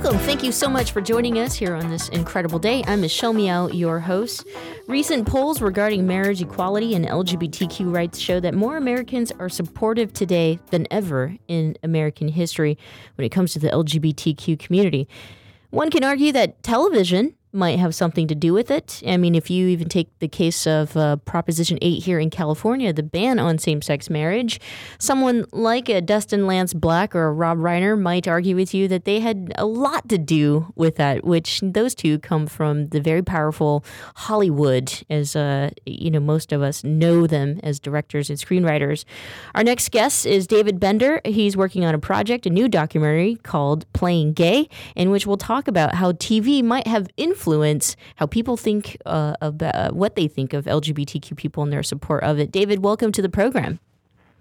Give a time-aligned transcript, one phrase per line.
[0.00, 0.20] Welcome.
[0.20, 2.84] Thank you so much for joining us here on this incredible day.
[2.86, 4.46] I'm Michelle Meow, your host.
[4.86, 10.60] Recent polls regarding marriage equality and LGBTQ rights show that more Americans are supportive today
[10.70, 12.78] than ever in American history
[13.16, 15.08] when it comes to the LGBTQ community.
[15.70, 19.02] One can argue that television might have something to do with it.
[19.06, 22.92] I mean, if you even take the case of uh, Proposition 8 here in California,
[22.92, 24.60] the ban on same sex marriage,
[24.98, 29.04] someone like a Dustin Lance Black or a Rob Reiner might argue with you that
[29.04, 33.22] they had a lot to do with that, which those two come from the very
[33.22, 39.04] powerful Hollywood, as uh, you know, most of us know them as directors and screenwriters.
[39.54, 41.20] Our next guest is David Bender.
[41.24, 45.66] He's working on a project, a new documentary called Playing Gay, in which we'll talk
[45.66, 50.28] about how TV might have influenced influence how people think uh, about uh, what they
[50.28, 52.52] think of LGBTQ people and their support of it.
[52.52, 53.80] David, welcome to the program.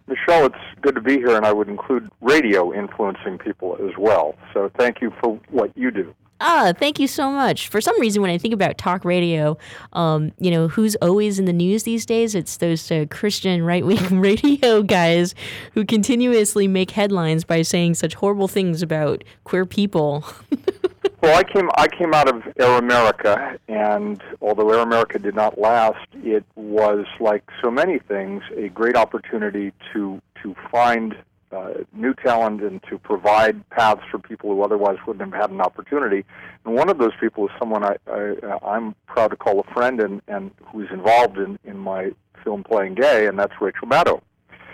[0.07, 4.35] Michelle, it's good to be here, and I would include radio influencing people as well.
[4.53, 6.13] So thank you for what you do.
[6.39, 7.67] Ah, thank you so much.
[7.67, 9.57] For some reason, when I think about talk radio,
[9.93, 12.35] um, you know, who's always in the news these days?
[12.35, 15.33] It's those uh, Christian right wing radio guys
[15.73, 20.25] who continuously make headlines by saying such horrible things about queer people.
[21.21, 25.57] well, I came I came out of Air America, and although Air America did not
[25.57, 31.15] last, it was like so many things a great opportunity to to find
[31.51, 35.61] uh, new talent and to provide paths for people who otherwise wouldn't have had an
[35.61, 36.23] opportunity.
[36.65, 39.99] And one of those people is someone I, I I'm proud to call a friend
[39.99, 42.11] and and who's involved in in my
[42.43, 44.21] film Playing Gay, and that's Rachel Maddow,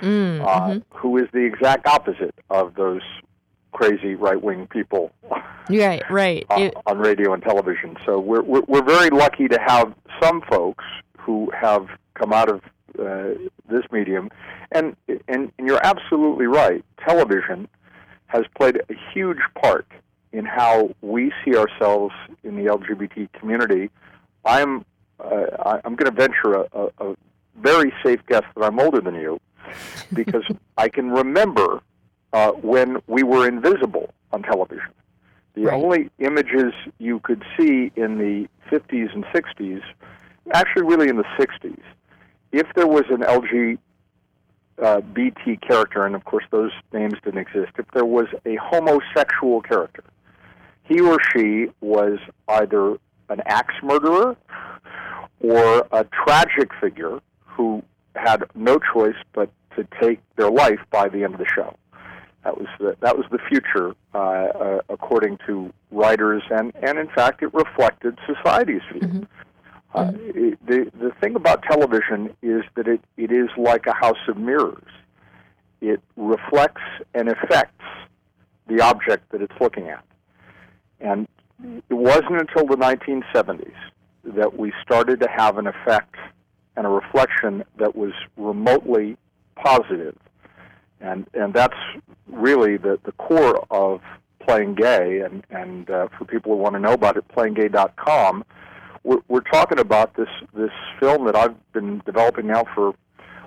[0.02, 0.98] mm, uh, mm-hmm.
[0.98, 3.02] who is the exact opposite of those
[3.73, 5.11] crazy right wing people.
[5.69, 6.45] Right, right.
[6.50, 7.97] uh, on radio and television.
[8.06, 10.84] So we're, we're we're very lucky to have some folks
[11.17, 12.61] who have come out of
[13.00, 13.39] uh,
[13.69, 14.29] this medium,
[14.72, 16.84] and, and and you're absolutely right.
[17.06, 17.67] Television
[18.28, 19.88] has played a huge part
[20.31, 22.13] in how we see ourselves
[22.44, 23.90] in the LGBT community.
[24.45, 24.85] I'm
[25.19, 27.16] uh, I'm going to venture a, a, a
[27.61, 29.40] very safe guess that I'm older than you,
[30.11, 30.44] because
[30.78, 31.81] I can remember
[32.34, 34.92] uh, when we were invisible on television.
[35.54, 35.82] The right.
[35.82, 39.82] only images you could see in the 50s and 60s,
[40.52, 41.80] actually, really in the 60s,
[42.52, 43.78] if there was an LGBT
[44.82, 50.04] uh, character, and of course those names didn't exist, if there was a homosexual character,
[50.84, 52.18] he or she was
[52.48, 52.98] either
[53.30, 54.36] an axe murderer
[55.40, 57.84] or a tragic figure who
[58.16, 61.76] had no choice but to take their life by the end of the show.
[62.44, 67.08] That was the, that was the future, uh, uh, according to writers, and, and in
[67.08, 69.02] fact, it reflected society's view.
[69.02, 69.24] Mm-hmm.
[69.96, 70.12] Uh,
[70.66, 74.88] the the thing about television is that it, it is like a house of mirrors.
[75.82, 76.82] It reflects
[77.14, 77.86] and affects
[78.68, 80.03] the object that it's looking at.
[81.00, 81.28] And
[81.90, 83.74] it wasn't until the 1970s
[84.24, 86.16] that we started to have an effect
[86.76, 89.18] and a reflection that was remotely
[89.56, 90.18] positive.
[91.03, 91.78] And and that's
[92.28, 94.02] really the, the core of
[94.40, 98.44] playing gay and, and uh, for people who want to know about it, playinggay.com
[99.03, 102.94] we're, we're talking about this this film that I've been developing now for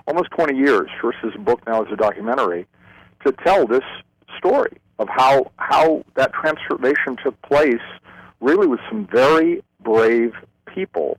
[0.06, 2.66] almost 20 years, first as a book, now as a documentary,
[3.24, 3.84] to tell this
[4.38, 7.82] story of how how that transformation took place,
[8.40, 10.34] really with some very brave
[10.66, 11.18] people,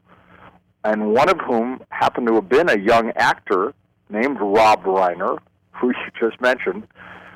[0.84, 3.74] and one of whom happened to have been a young actor
[4.10, 5.40] named Rob Reiner,
[5.80, 6.88] who you just mentioned,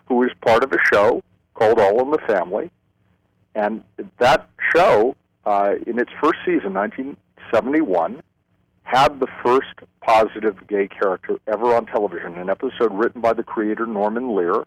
[0.05, 1.23] who was part of a show
[1.53, 2.71] called All in the Family,
[3.55, 3.83] and
[4.17, 5.15] that show
[5.45, 8.21] uh, in its first season, 1971,
[8.83, 13.85] had the first positive gay character ever on television, an episode written by the creator
[13.85, 14.63] Norman Lear.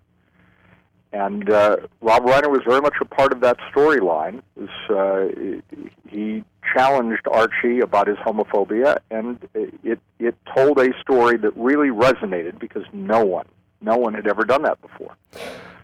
[1.12, 4.42] and uh, Rob Reiner was very much a part of that storyline.
[4.88, 5.60] Uh,
[6.08, 6.42] he
[6.74, 12.84] challenged Archie about his homophobia, and it it told a story that really resonated because
[12.92, 13.46] no one,
[13.80, 15.16] no one had ever done that before.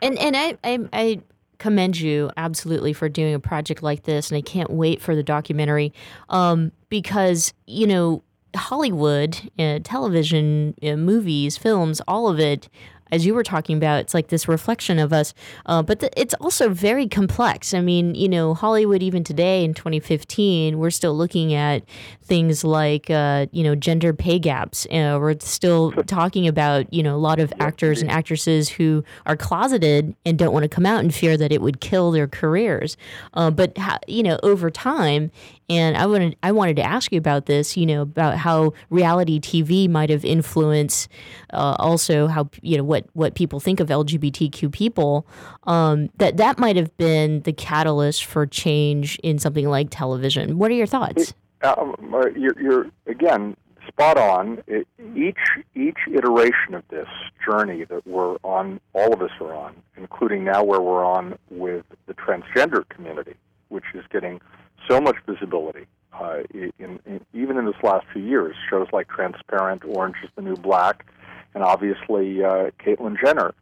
[0.03, 1.21] And and I I, I
[1.59, 5.23] commend you absolutely for doing a project like this, and I can't wait for the
[5.23, 5.93] documentary
[6.29, 8.23] um, because you know
[8.57, 12.69] Hollywood, uh, television, uh, movies, films, all of it
[13.13, 15.35] as you were talking about, it's like this reflection of us.
[15.67, 17.75] Uh, but th- it's also very complex.
[17.75, 21.83] I mean, you know, Hollywood, even today in 2015, we're still looking at
[22.31, 24.87] things like, uh, you know, gender pay gaps.
[24.87, 29.37] Uh, we're still talking about, you know, a lot of actors and actresses who are
[29.37, 32.97] closeted and don't want to come out in fear that it would kill their careers.
[33.35, 35.33] Uh, but, you know, over time,
[35.69, 39.41] and I wanted I wanted to ask you about this, you know, about how reality
[39.41, 41.09] TV might have influenced
[41.53, 45.27] uh, also how you know what what people think of LGBTQ people.
[45.65, 50.59] Um, that that might have been the catalyst for change in something like television.
[50.59, 51.35] What are your thoughts?
[51.63, 54.63] Um, uh, you're, you're again spot on.
[54.67, 55.39] It, each
[55.75, 57.09] each iteration of this
[57.45, 61.85] journey that we're on, all of us are on, including now where we're on with
[62.07, 63.35] the transgender community,
[63.69, 64.41] which is getting
[64.89, 65.87] so much visibility.
[66.13, 70.43] Uh, in, in, even in this last few years, shows like Transparent, Orange is the
[70.43, 71.07] New Black,
[71.55, 73.55] and obviously uh, Caitlyn Jenner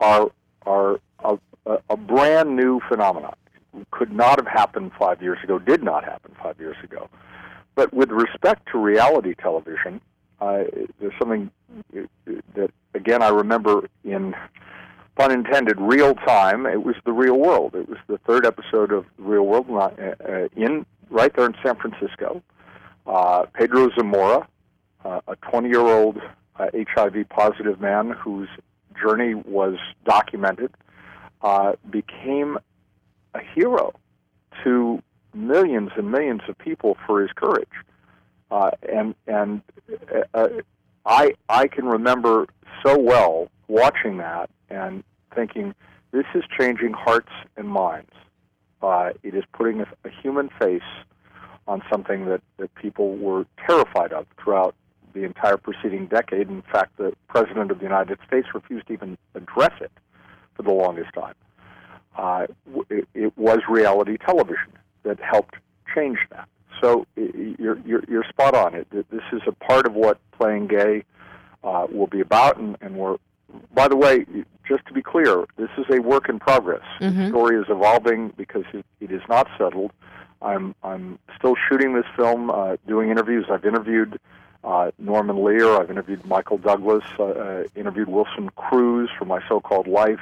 [0.00, 0.30] are
[0.66, 1.38] are a,
[1.90, 3.34] a brand new phenomenon.
[3.90, 5.58] Could not have happened five years ago.
[5.58, 7.08] Did not happen five years ago.
[7.74, 10.00] But with respect to reality television,
[10.40, 10.64] uh,
[11.00, 11.50] there's something
[12.54, 14.34] that again I remember in
[15.16, 16.66] pun intended, real time.
[16.66, 17.74] It was the real world.
[17.74, 19.90] It was the third episode of Real World uh,
[20.24, 22.42] uh in right there in San Francisco.
[23.06, 24.48] Uh, Pedro Zamora,
[25.04, 26.18] uh, a 20 year old
[26.56, 28.48] uh, HIV positive man whose
[29.00, 30.72] journey was documented,
[31.42, 32.58] uh, became
[33.34, 33.92] a hero
[34.62, 35.02] to
[35.34, 37.68] millions and millions of people for his courage.
[38.50, 39.62] Uh, and and
[40.14, 40.48] uh, uh,
[41.04, 42.46] I I can remember
[42.84, 45.02] so well watching that and
[45.34, 45.74] thinking,
[46.12, 48.12] this is changing hearts and minds.
[48.82, 50.82] Uh, it is putting a, a human face
[51.66, 54.74] on something that, that people were terrified of throughout
[55.14, 56.48] the entire preceding decade.
[56.48, 59.92] In fact, the President of the United States refused to even address it
[60.54, 61.34] for the longest time.
[62.16, 62.46] Uh,
[62.90, 64.72] it, it, was reality television
[65.02, 65.56] that helped
[65.94, 66.48] change that.
[66.80, 68.74] So you're, you're, you're spot on.
[68.74, 71.04] It, this is a part of what playing gay
[71.64, 73.16] uh, will be about, and, and we're
[73.72, 74.26] by the way,
[74.66, 76.82] just to be clear, this is a work in progress.
[77.00, 77.18] Mm-hmm.
[77.18, 79.92] The story is evolving because it, is not settled.
[80.42, 83.46] I'm I'm still shooting this film, uh, doing interviews.
[83.50, 84.18] I've interviewed
[84.62, 85.80] uh, Norman Lear.
[85.80, 87.04] I've interviewed Michael Douglas.
[87.18, 90.20] Uh, uh, interviewed Wilson Cruz for My So-Called Life.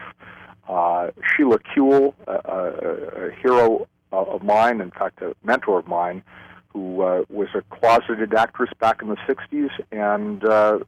[0.68, 6.22] Uh, Sheila Kuehl, a, a, a hero of mine, in fact, a mentor of mine,
[6.68, 10.78] who uh, was a closeted actress back in the '60s and uh,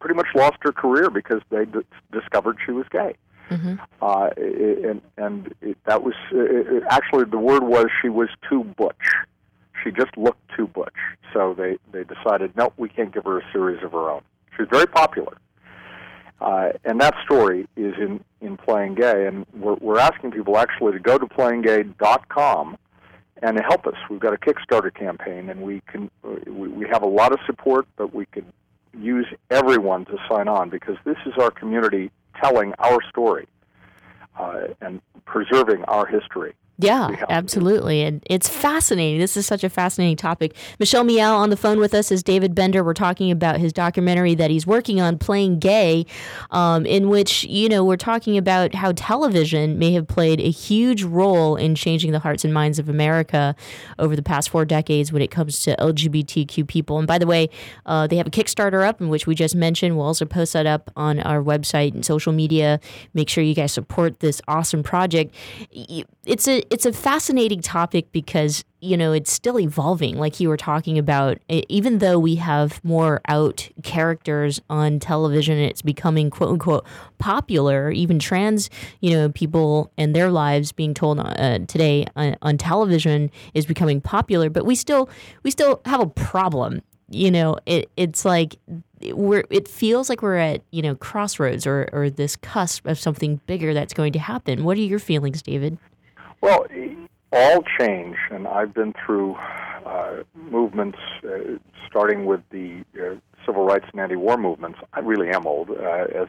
[0.00, 1.80] pretty much lost her career because they d-
[2.12, 3.14] discovered she was gay.
[3.50, 3.74] Mm-hmm.
[4.00, 8.94] Uh, and and it, that was it, actually the word was she was too butch.
[9.82, 10.94] She just looked too butch.
[11.32, 14.22] So they they decided no, we can't give her a series of her own.
[14.56, 15.36] She was very popular,
[16.40, 19.26] uh, and that story is in in Playing Gay.
[19.26, 22.76] And we're we're asking people actually to go to playinggay.com
[23.42, 23.94] and help us.
[24.08, 27.86] We've got a Kickstarter campaign, and we can we, we have a lot of support,
[27.96, 28.46] but we could
[28.98, 32.10] use everyone to sign on because this is our community
[32.42, 33.46] telling our story
[34.38, 36.54] uh, and preserving our history.
[36.82, 38.02] Yeah, absolutely.
[38.02, 39.18] And it's fascinating.
[39.18, 40.54] This is such a fascinating topic.
[40.78, 42.82] Michelle Meow on the phone with us is David Bender.
[42.82, 46.06] We're talking about his documentary that he's working on, Playing Gay,
[46.50, 51.02] um, in which, you know, we're talking about how television may have played a huge
[51.02, 53.54] role in changing the hearts and minds of America
[53.98, 56.98] over the past four decades when it comes to LGBTQ people.
[56.98, 57.50] And by the way,
[57.86, 59.96] uh, they have a Kickstarter up, in which we just mentioned.
[59.96, 62.80] We'll also post that up on our website and social media.
[63.12, 65.34] Make sure you guys support this awesome project.
[66.26, 70.58] It's a it's a fascinating topic because you know it's still evolving like you were
[70.58, 71.38] talking about.
[71.48, 76.86] Even though we have more out characters on television it's becoming quote unquote
[77.18, 77.90] popular.
[77.90, 78.68] Even trans
[79.00, 84.00] you know people and their lives being told uh, today on, on television is becoming
[84.02, 85.08] popular but we still
[85.42, 86.82] we still have a problem.
[87.08, 88.56] You know it, it's like
[89.12, 93.40] we're it feels like we're at you know crossroads or or this cusp of something
[93.46, 94.64] bigger that's going to happen.
[94.64, 95.78] What are your feelings david
[96.40, 96.66] well,
[97.32, 99.36] all change, and I've been through
[99.86, 103.14] uh, movements uh, starting with the uh,
[103.46, 104.78] civil rights and anti-war movements.
[104.92, 106.28] I really am old, uh, as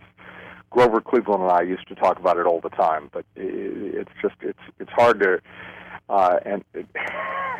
[0.70, 4.36] Grover Cleveland and I used to talk about it all the time, but it's just
[4.42, 5.42] it's it's hard to.
[6.10, 6.88] Uh, and, it,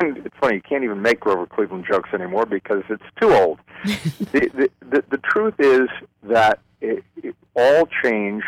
[0.02, 3.60] it's funny you can't even make Grover Cleveland jokes anymore because it's too old.
[3.84, 5.88] the, the, the the truth is
[6.22, 8.42] that it, it, all change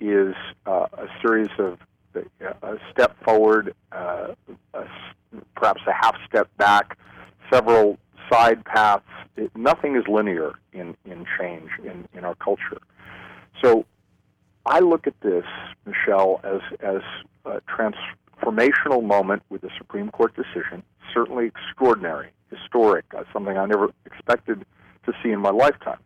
[0.00, 0.34] is
[0.66, 1.78] uh, a series of
[2.62, 4.28] a step forward, uh,
[4.74, 4.84] a,
[5.54, 6.98] perhaps a half step back,
[7.52, 7.98] several
[8.30, 9.04] side paths.
[9.36, 12.78] It, nothing is linear in, in change in, in our culture.
[13.62, 13.84] So
[14.64, 15.44] I look at this,
[15.84, 17.02] Michelle, as, as
[17.44, 20.82] a transformational moment with the Supreme Court decision,
[21.12, 24.64] certainly extraordinary, historic, uh, something I never expected
[25.04, 25.98] to see in my lifetime.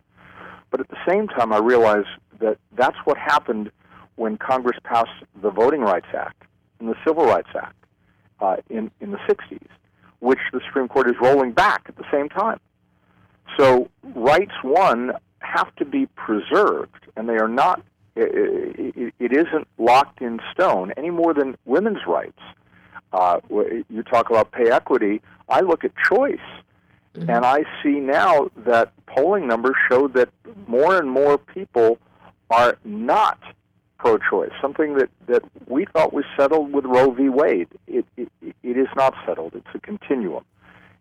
[0.70, 2.04] But at the same time, I realize
[2.40, 3.70] that that's what happened
[4.20, 6.42] when Congress passed the Voting Rights Act
[6.78, 7.74] and the Civil Rights Act
[8.42, 9.66] uh, in, in the 60s,
[10.18, 12.60] which the Supreme Court is rolling back at the same time.
[13.58, 17.82] So rights won have to be preserved, and they are not.
[18.14, 22.42] It, it isn't locked in stone any more than women's rights.
[23.14, 23.40] Uh,
[23.88, 25.22] you talk about pay equity.
[25.48, 26.36] I look at choice,
[27.14, 27.30] mm-hmm.
[27.30, 30.28] and I see now that polling numbers show that
[30.66, 31.98] more and more people
[32.50, 33.38] are not
[34.00, 37.28] pro-choice, something that, that we thought was settled with Roe v.
[37.28, 37.68] Wade.
[37.86, 39.54] It, it, it is not settled.
[39.54, 40.44] It's a continuum.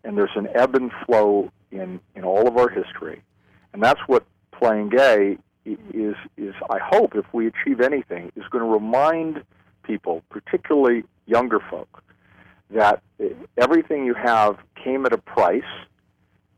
[0.04, 3.22] And there's an ebb and flow in, in all of our history.
[3.72, 8.64] And that's what playing gay is, is, I hope, if we achieve anything, is going
[8.64, 9.44] to remind
[9.82, 12.02] people, particularly younger folk,
[12.70, 13.02] that
[13.56, 15.62] everything you have came at a price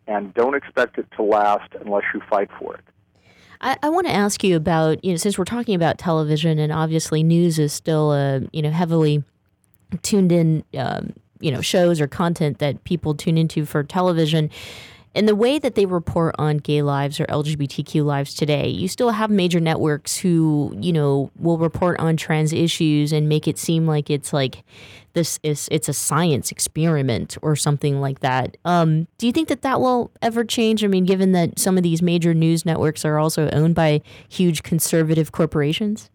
[0.09, 2.85] and don't expect it to last unless you fight for it.
[3.62, 6.73] I, I want to ask you about, you know, since we're talking about television and
[6.73, 9.23] obviously news is still a, you know, heavily
[10.02, 14.50] tuned in, um, you know, shows or content that people tune into for television.
[15.14, 19.11] And the way that they report on gay lives or LGBTQ lives today, you still
[19.11, 23.87] have major networks who, you know, will report on trans issues and make it seem
[23.87, 24.64] like it's like
[25.12, 28.57] this is it's a science experiment or something like that.
[28.64, 30.83] Um, do you think that that will ever change?
[30.83, 34.62] I mean, given that some of these major news networks are also owned by huge
[34.62, 36.11] conservative corporations.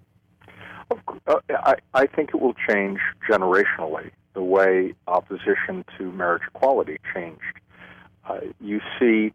[1.28, 3.00] Uh, I, I think it will change
[3.30, 7.42] generationally the way opposition to marriage equality changed
[8.62, 9.34] you see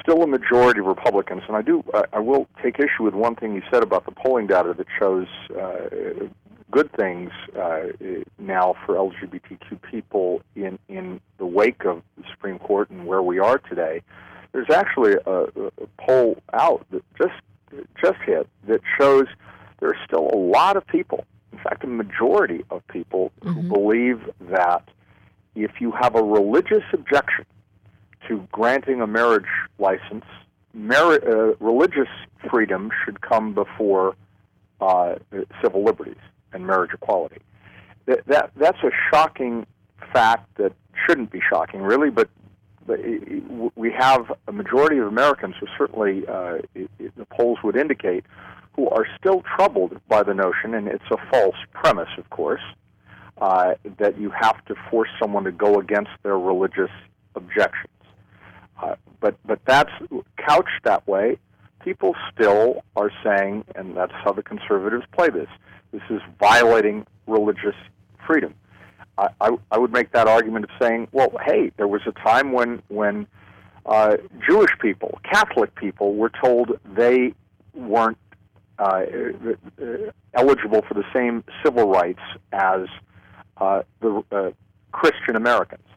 [0.00, 3.36] still a majority of Republicans, and I do I, I will take issue with one
[3.36, 5.26] thing you said about the polling data that shows
[5.58, 6.26] uh,
[6.70, 7.86] good things uh,
[8.38, 13.38] now for LGBTQ people in in the wake of the Supreme Court and where we
[13.38, 14.02] are today.
[14.52, 17.34] There's actually a, a poll out that just
[18.02, 19.26] just hit that shows
[19.80, 23.60] there are still a lot of people, in fact, a majority of people mm-hmm.
[23.60, 24.88] who believe that
[25.54, 27.44] if you have a religious objection
[28.26, 29.46] to granting a marriage
[29.78, 30.24] license,
[30.74, 32.08] uh, religious
[32.50, 34.14] freedom should come before
[34.80, 35.16] uh,
[35.62, 36.16] civil liberties
[36.52, 37.40] and marriage equality.
[38.06, 39.66] That, that that's a shocking
[40.12, 40.72] fact that
[41.06, 42.10] shouldn't be shocking, really.
[42.10, 42.28] But,
[42.86, 43.00] but
[43.76, 48.24] we have a majority of Americans who certainly uh, the polls would indicate
[48.78, 52.62] who are still troubled by the notion, and it's a false premise, of course,
[53.38, 56.90] uh, that you have to force someone to go against their religious
[57.34, 57.92] objections.
[59.20, 59.90] But but that's
[60.36, 61.38] couched that way.
[61.84, 65.48] People still are saying, and that's how the conservatives play this.
[65.92, 67.74] This is violating religious
[68.26, 68.54] freedom.
[69.16, 72.52] I, I, I would make that argument of saying, well, hey, there was a time
[72.52, 73.26] when when
[73.86, 74.16] uh,
[74.46, 77.34] Jewish people, Catholic people, were told they
[77.74, 78.18] weren't
[78.78, 79.02] uh,
[79.80, 79.84] uh,
[80.34, 82.86] eligible for the same civil rights as
[83.56, 84.50] uh, the uh,
[84.92, 85.87] Christian Americans.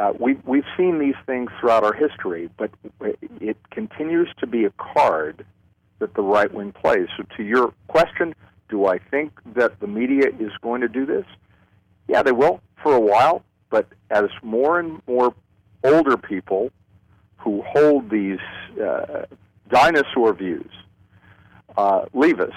[0.00, 2.70] Uh, we, we've seen these things throughout our history, but
[3.38, 5.44] it continues to be a card
[5.98, 7.06] that the right wing plays.
[7.18, 8.34] So, to your question,
[8.70, 11.26] do I think that the media is going to do this?
[12.08, 15.34] Yeah, they will for a while, but as more and more
[15.84, 16.70] older people
[17.36, 18.38] who hold these
[18.82, 19.26] uh,
[19.68, 20.70] dinosaur views
[21.76, 22.54] uh, leave us,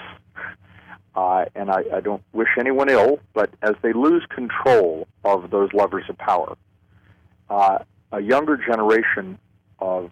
[1.14, 5.68] uh, and I, I don't wish anyone ill, but as they lose control of those
[5.74, 6.56] levers of power,
[7.50, 7.78] uh,
[8.12, 9.38] a younger generation
[9.78, 10.10] of,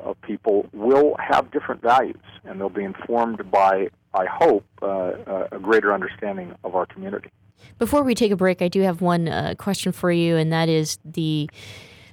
[0.00, 5.58] of people will have different values, and they'll be informed by, I hope, uh, a
[5.58, 7.30] greater understanding of our community.
[7.78, 10.68] Before we take a break, I do have one uh, question for you, and that
[10.68, 11.48] is the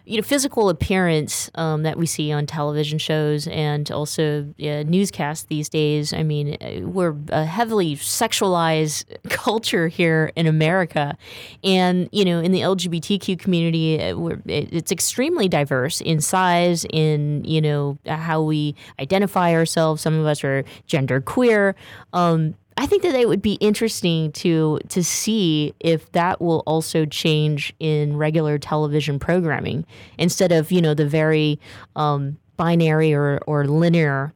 [0.05, 5.45] you know physical appearance um, that we see on television shows and also uh, newscasts
[5.45, 6.13] these days.
[6.13, 11.17] I mean, uh, we're a heavily sexualized culture here in America,
[11.63, 17.61] and you know, in the LGBTQ community, uh, it's extremely diverse in size, in you
[17.61, 20.01] know how we identify ourselves.
[20.01, 21.75] Some of us are gender queer.
[22.13, 27.05] Um, I think that it would be interesting to to see if that will also
[27.05, 29.85] change in regular television programming
[30.17, 31.59] instead of you know the very
[31.95, 34.33] um, binary or or linear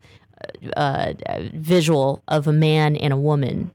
[0.78, 1.14] uh,
[1.56, 3.72] visual of a man and a woman.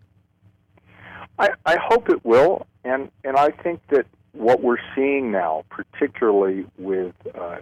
[1.41, 6.65] I, I hope it will, and and I think that what we're seeing now, particularly
[6.79, 7.57] with uh,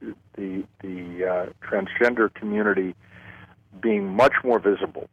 [0.00, 2.94] the the uh, transgender community
[3.78, 5.10] being much more visible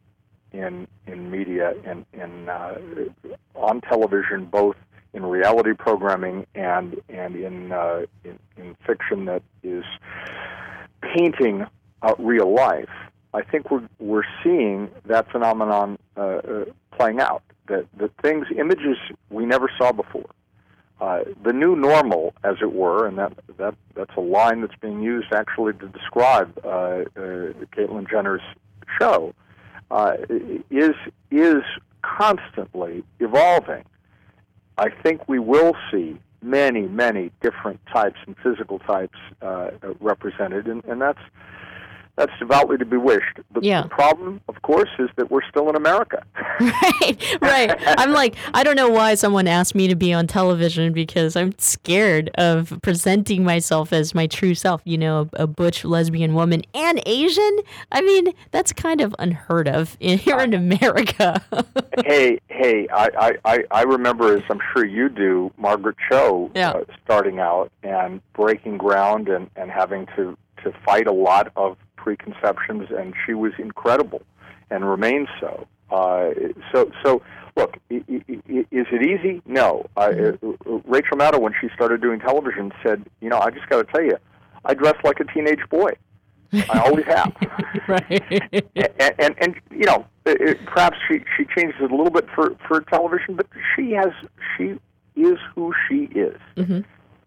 [0.54, 2.78] in in media and in uh,
[3.54, 4.76] on television, both
[5.12, 9.84] in reality programming and and in uh, in, in, fiction that is
[11.02, 11.66] painting
[12.02, 12.88] uh, real life.
[13.32, 16.64] I think we're we're seeing that phenomenon uh, uh,
[16.96, 17.42] playing out.
[17.66, 18.96] That the things, images
[19.30, 20.28] we never saw before.
[21.00, 25.02] Uh, the new normal, as it were, and that that that's a line that's being
[25.02, 28.42] used actually to describe Caitlyn Jenner's
[29.00, 29.34] show
[29.94, 30.16] uh,
[30.70, 30.96] is
[31.30, 31.62] is
[32.02, 33.84] constantly evolving.
[34.76, 39.70] I think we will see many, many different types and physical types uh,
[40.00, 41.20] represented, and, and that's
[42.16, 43.40] that's devoutly to be wished.
[43.52, 43.82] But yeah.
[43.82, 46.22] the problem, of course, is that we're still in America.
[46.60, 47.74] right, right.
[47.98, 51.58] I'm like, I don't know why someone asked me to be on television because I'm
[51.58, 56.62] scared of presenting myself as my true self, you know, a, a butch lesbian woman
[56.72, 57.58] and Asian.
[57.90, 61.42] I mean, that's kind of unheard of in, here in America.
[62.04, 66.70] hey, hey, I, I, I remember, as I'm sure you do, Margaret Cho yeah.
[66.70, 71.76] uh, starting out and breaking ground and, and having to, to fight a lot of
[72.04, 74.22] preconceptions, and she was incredible
[74.70, 75.66] and remains so.
[75.90, 76.30] Uh,
[76.72, 77.22] so, so
[77.56, 78.02] look, is
[78.70, 79.40] it easy?
[79.46, 79.86] No.
[79.96, 80.70] Mm-hmm.
[80.70, 83.92] Uh, Rachel Maddow, when she started doing television, said, "You know, I just got to
[83.92, 84.18] tell you,
[84.64, 85.92] I dress like a teenage boy.
[86.52, 87.32] I always have."
[87.88, 88.22] right.
[88.74, 92.56] and, and and you know, it, perhaps she she changes it a little bit for
[92.66, 94.10] for television, but she has
[94.56, 94.74] she
[95.16, 96.38] is who she is.
[96.56, 96.80] Mm-hmm.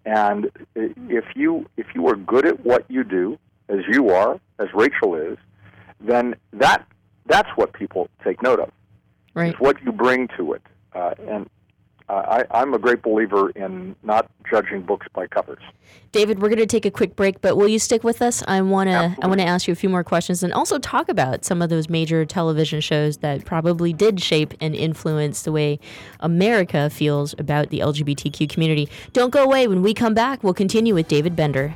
[0.06, 3.38] And if you if you are good at what you do,
[3.70, 5.38] as you are, as Rachel is,
[6.00, 6.86] then that
[7.26, 8.72] that's what people take note of.
[9.34, 9.54] Right.
[9.54, 10.62] Is what you bring to it.
[10.94, 11.50] Uh, and
[12.10, 15.62] uh, I, I'm a great believer in not judging books by covers.
[16.14, 18.42] David, we're going to take a quick break, but will you stick with us?
[18.48, 21.10] I want to I want to ask you a few more questions and also talk
[21.10, 25.80] about some of those major television shows that probably did shape and influence the way
[26.22, 28.90] America feels about the LGBTQ community.
[29.12, 29.68] Don't go away.
[29.68, 31.76] When we come back, we'll continue with David Bender.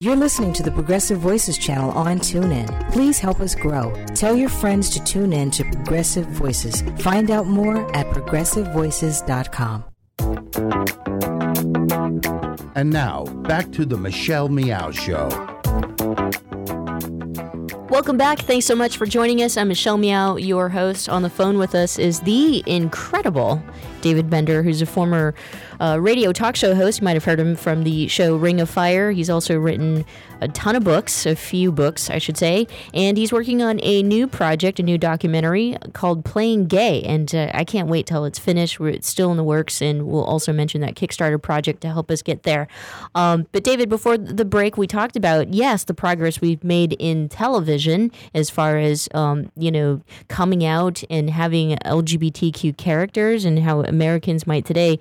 [0.00, 2.90] You're listening to the Progressive Voices channel on TuneIn.
[2.90, 3.94] Please help us grow.
[4.06, 6.82] Tell your friends to tune in to Progressive Voices.
[6.98, 9.84] Find out more at progressivevoices.com.
[12.74, 15.28] And now, back to the Michelle Meow Show.
[17.88, 18.40] Welcome back.
[18.40, 19.56] Thanks so much for joining us.
[19.56, 21.08] I'm Michelle Meow, your host.
[21.08, 23.62] On the phone with us is the incredible
[24.04, 25.34] David Bender, who's a former
[25.80, 27.00] uh, radio talk show host.
[27.00, 29.10] You might have heard him from the show Ring of Fire.
[29.12, 30.04] He's also written
[30.42, 34.02] a ton of books, a few books, I should say, and he's working on a
[34.02, 37.02] new project, a new documentary called Playing Gay.
[37.04, 38.78] And uh, I can't wait till it's finished.
[38.78, 42.20] It's still in the works, and we'll also mention that Kickstarter project to help us
[42.20, 42.68] get there.
[43.14, 47.30] Um, but David, before the break, we talked about yes, the progress we've made in
[47.30, 53.80] television as far as um, you know coming out and having LGBTQ characters and how
[53.94, 54.98] Americans might today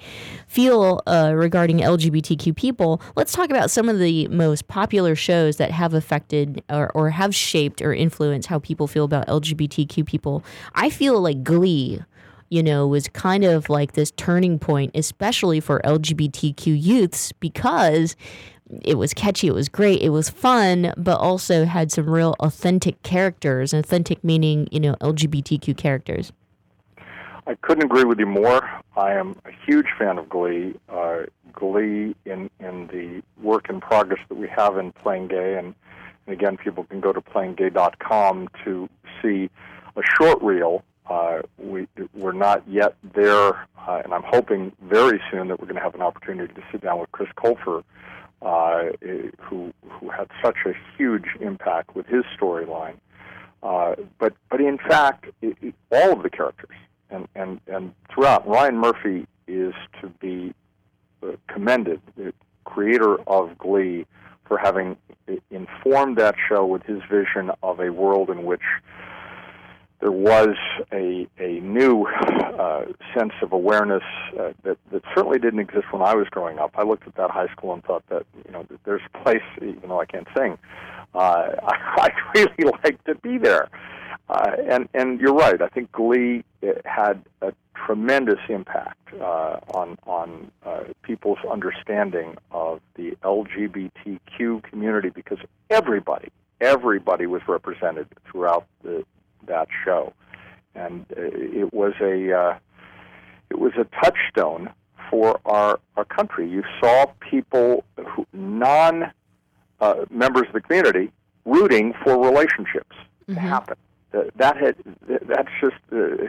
[0.47, 5.71] feel uh, regarding LGBTQ people, let's talk about some of the most popular shows that
[5.71, 10.43] have affected or, or have shaped or influenced how people feel about LGBTQ people.
[10.75, 12.01] I feel like Glee
[12.49, 18.15] you know, was kind of like this turning point, especially for LGBTQ youths, because
[18.83, 23.01] it was catchy, it was great, it was fun, but also had some real authentic
[23.01, 23.73] characters.
[23.73, 26.31] Authentic meaning, you know, LGBTQ characters.
[27.45, 28.69] I couldn't agree with you more.
[28.95, 30.75] I am a huge fan of Glee.
[30.87, 35.75] Uh, Glee in in the work in progress that we have in Playing Gay, and,
[36.25, 38.89] and again, people can go to playinggay.com to
[39.21, 39.49] see
[39.95, 40.83] a short reel.
[41.09, 45.75] Uh, we we're not yet there, uh, and I'm hoping very soon that we're going
[45.75, 47.83] to have an opportunity to sit down with Chris Colfer,
[48.41, 48.83] uh,
[49.41, 52.95] who who had such a huge impact with his storyline.
[53.61, 56.75] Uh, but but in fact, it, it, all of the characters
[57.13, 60.53] and and and throughout, Ryan Murphy is to be
[61.21, 62.33] uh, commended, the
[62.65, 64.05] creator of Glee,
[64.45, 64.97] for having
[65.51, 68.61] informed that show with his vision of a world in which
[70.01, 70.55] there was
[70.91, 72.85] a a new uh,
[73.17, 74.03] sense of awareness
[74.37, 76.71] uh, that that certainly didn't exist when I was growing up.
[76.75, 79.43] I looked at that high school and thought that you know that there's a place,
[79.61, 80.57] even though I can't sing,
[81.15, 81.17] uh,
[81.63, 83.65] I, I'd really like to be there.
[83.65, 85.61] Uh, and and you're right.
[85.61, 86.43] I think Glee
[86.85, 95.39] had a tremendous impact uh, on on uh, people's understanding of the LGBTQ community because
[95.69, 96.29] everybody
[96.61, 99.03] everybody was represented throughout the
[99.47, 100.13] that show,
[100.75, 102.57] and uh, it was a uh,
[103.49, 104.69] it was a touchstone
[105.09, 106.49] for our our country.
[106.49, 109.11] You saw people who non
[109.79, 111.11] uh, members of the community
[111.45, 112.95] rooting for relationships
[113.27, 113.33] mm-hmm.
[113.33, 113.77] to happen.
[114.13, 114.75] Uh, that had
[115.27, 116.27] that's just uh,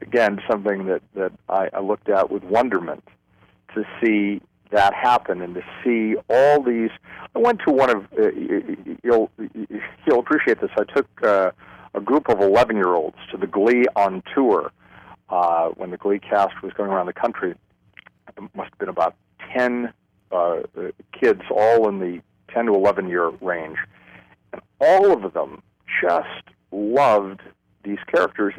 [0.00, 3.04] again something that that I, I looked at with wonderment
[3.74, 6.90] to see that happen and to see all these.
[7.34, 8.30] I went to one of uh,
[9.02, 9.30] you'll
[10.06, 10.70] you'll appreciate this.
[10.78, 11.50] I took uh,
[11.94, 14.72] a group of 11 year olds to the Glee on tour
[15.28, 17.54] uh, when the Glee cast was going around the country.
[18.36, 19.14] It must have been about
[19.56, 19.92] 10
[20.30, 20.58] uh,
[21.18, 22.20] kids, all in the
[22.52, 23.78] 10 to 11 year range,
[24.52, 25.62] and all of them
[26.02, 27.40] just loved
[27.84, 28.54] these characters,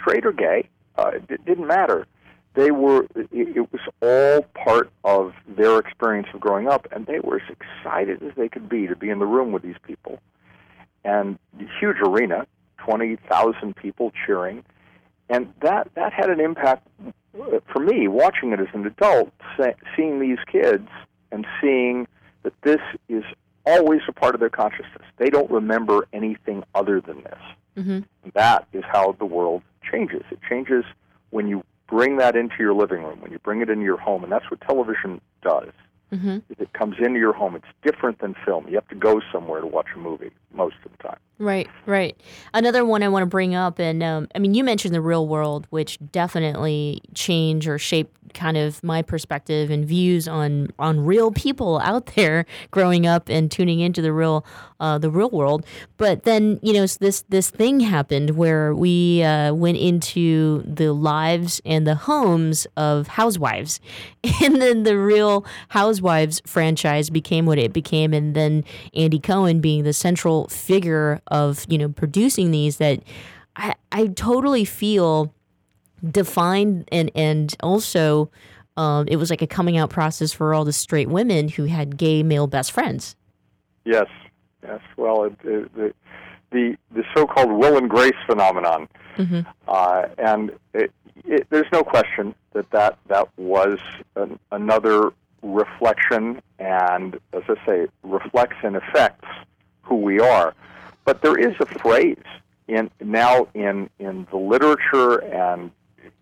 [0.00, 0.68] straight or gay.
[0.96, 2.06] Uh, it didn't matter.
[2.54, 3.06] They were.
[3.14, 8.22] It was all part of their experience of growing up, and they were as excited
[8.22, 10.20] as they could be to be in the room with these people
[11.04, 11.38] and
[11.80, 12.46] huge arena,
[12.78, 14.64] 20,000 people cheering.
[15.28, 19.32] And that, that had an impact uh, for me watching it as an adult,
[19.96, 20.88] seeing these kids
[21.30, 22.06] and seeing
[22.42, 23.24] that this is
[23.66, 25.04] always a part of their consciousness.
[25.18, 27.38] They don't remember anything other than this.
[27.78, 28.00] Mm-hmm.
[28.34, 30.22] That is how the world changes.
[30.30, 30.84] It changes
[31.30, 34.24] when you bring that into your living room, when you bring it into your home,
[34.24, 35.70] and that's what television does.
[36.12, 36.38] Mm-hmm.
[36.50, 38.68] If it comes into your home, it's different than film.
[38.68, 41.18] You have to go somewhere to watch a movie most of the time.
[41.38, 42.16] Right, right.
[42.54, 45.26] Another one I want to bring up, and um, I mean, you mentioned the real
[45.26, 51.30] world, which definitely changed or shaped kind of my perspective and views on on real
[51.30, 54.44] people out there growing up and tuning into the real
[54.80, 55.66] uh, the real world.
[55.96, 61.60] But then you know this this thing happened where we uh, went into the lives
[61.64, 63.80] and the homes of housewives,
[64.42, 69.84] and then the Real Housewives franchise became what it became, and then Andy Cohen being
[69.84, 73.02] the central figure of you know producing these that
[73.56, 75.32] I, I totally feel
[76.08, 78.30] defined and and also
[78.76, 81.96] um, it was like a coming out process for all the straight women who had
[81.96, 83.16] gay male best friends.
[83.84, 84.06] Yes,
[84.62, 84.80] yes.
[84.96, 85.94] Well, it, it, the
[86.50, 89.40] the the so-called Will and Grace phenomenon, mm-hmm.
[89.68, 90.92] uh, and it,
[91.50, 93.78] there's no question that that that was
[94.16, 99.28] an, another reflection, and as I say, reflects and affects
[99.82, 100.54] who we are.
[101.04, 102.22] But there is a phrase
[102.68, 105.70] in now in in the literature and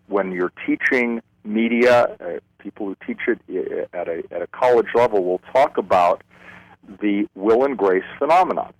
[0.07, 4.87] when you're teaching media, uh, people who teach it uh, at a at a college
[4.95, 6.23] level will talk about
[7.01, 8.73] the will and grace phenomenon.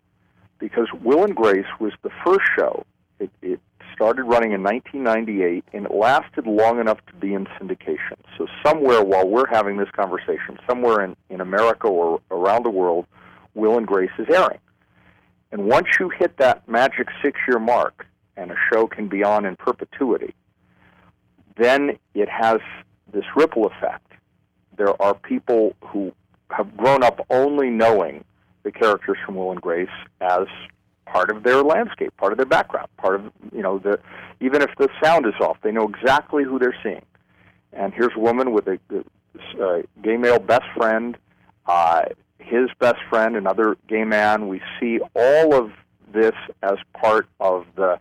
[0.62, 2.86] because Will and Grace was the first show.
[3.20, 3.60] It, it
[3.94, 8.15] started running in 1998 and it lasted long enough to be in syndication.
[8.38, 13.06] So somewhere while we're having this conversation, somewhere in, in America or around the world,
[13.54, 14.60] Will and Grace is airing.
[15.52, 18.06] And once you hit that magic six year mark
[18.38, 20.34] and a show can be on in perpetuity,
[21.58, 22.60] then it has
[23.12, 24.12] this ripple effect.
[24.78, 26.14] There are people who
[26.50, 28.24] have grown up only knowing
[28.64, 29.90] the characters from Will and Grace
[30.22, 30.48] as
[31.06, 34.00] part of their landscape, part of their background, part of you know the
[34.40, 37.04] even if the sound is off, they know exactly who they're seeing.
[37.74, 41.18] And here's a woman with a, a, a gay male best friend,
[41.66, 42.04] uh,
[42.41, 44.47] his best friend, another gay man.
[44.47, 45.71] We see all of
[46.12, 47.99] this as part of the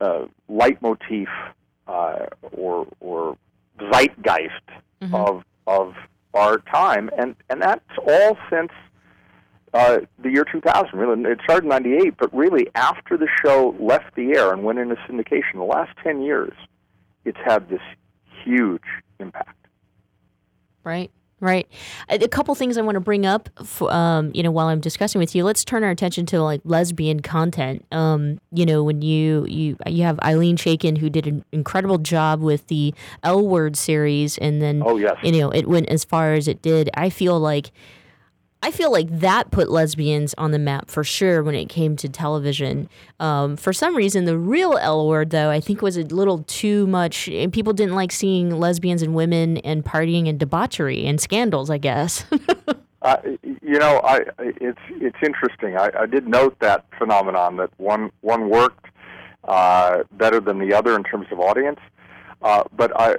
[0.00, 1.28] uh, leitmotif
[1.86, 3.36] uh, or or
[3.92, 4.62] zeitgeist
[5.02, 5.14] Mm-hmm.
[5.14, 5.94] of of
[6.32, 8.70] our time, and and that's all since
[9.74, 10.98] uh, the year 2000.
[10.98, 14.78] Really, it started in '98, but really after the show left the air and went
[14.78, 16.54] into syndication, the last 10 years,
[17.26, 17.82] it's had this
[18.42, 18.84] huge
[19.20, 19.66] impact.
[20.82, 21.10] Right.
[21.38, 21.68] Right.
[22.08, 25.18] A couple things I want to bring up, f- um, you know, while I'm discussing
[25.18, 25.44] with you.
[25.44, 27.84] Let's turn our attention to like lesbian content.
[27.92, 32.40] Um, you know, when you you you have Ilene Chaiken who did an incredible job
[32.40, 35.16] with the L Word series, and then Oh, yes.
[35.22, 36.88] you know it went as far as it did.
[36.94, 37.70] I feel like
[38.62, 42.08] I feel like that put lesbians on the map for sure when it came to
[42.08, 42.88] television.
[43.20, 46.86] Um, for some reason, the real L word, though, I think was a little too
[46.86, 47.26] much.
[47.52, 52.24] People didn't like seeing lesbians and women and partying and debauchery and scandals, I guess.
[53.02, 53.18] Uh,
[53.62, 55.76] you know, I it's it's interesting.
[55.76, 58.86] I, I did note that phenomenon that one one worked
[59.44, 61.78] uh, better than the other in terms of audience,
[62.42, 63.14] uh, but I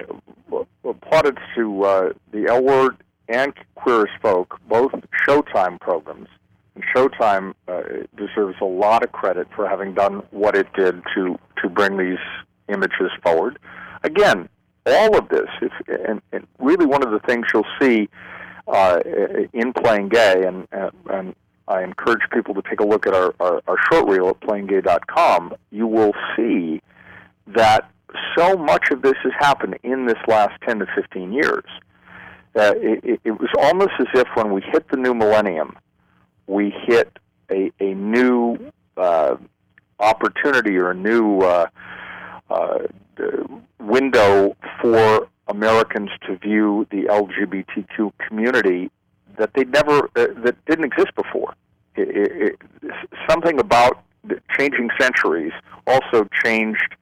[0.84, 2.98] applauded to uh, the L Word
[3.30, 4.92] and Queer as Folk, both
[5.26, 6.30] Showtime programs.
[6.76, 7.82] And Showtime uh,
[8.16, 12.20] deserves a lot of credit for having done what it did to to bring these
[12.70, 13.58] images forward.
[14.04, 14.48] Again,
[14.86, 15.72] all of this, if,
[16.08, 18.08] and, and really one of the things you'll see
[18.68, 19.00] uh,
[19.54, 21.36] in playing gay, and, and and
[21.68, 25.54] I encourage people to take a look at our, our, our short reel at playinggay.com.
[25.72, 26.82] You will see
[27.48, 27.90] that
[28.38, 31.66] so much of this has happened in this last 10 to 15 years.
[32.60, 35.78] It, it, was almost as if when we hit the new millennium,
[36.48, 37.18] we hit
[37.52, 38.58] a, a new
[38.96, 39.36] uh,
[40.00, 41.68] opportunity or a new uh,
[42.50, 42.80] uh,
[43.80, 48.90] window for Americans to view the LGBTQ community
[49.38, 51.54] that they never uh, that didn't exist before.
[51.96, 52.92] It, it,
[53.30, 54.04] something about
[54.58, 55.54] changing centuries
[55.86, 56.96] also changed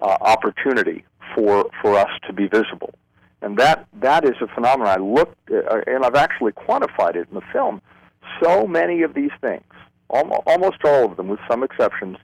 [0.00, 2.94] uh, opportunity for for us to be visible,
[3.42, 4.88] and that that is a phenomenon.
[4.88, 7.82] I looked uh, and I've actually quantified it in the film.
[8.42, 9.64] So many of these things,
[10.08, 12.16] almost, almost all of them, with some exceptions,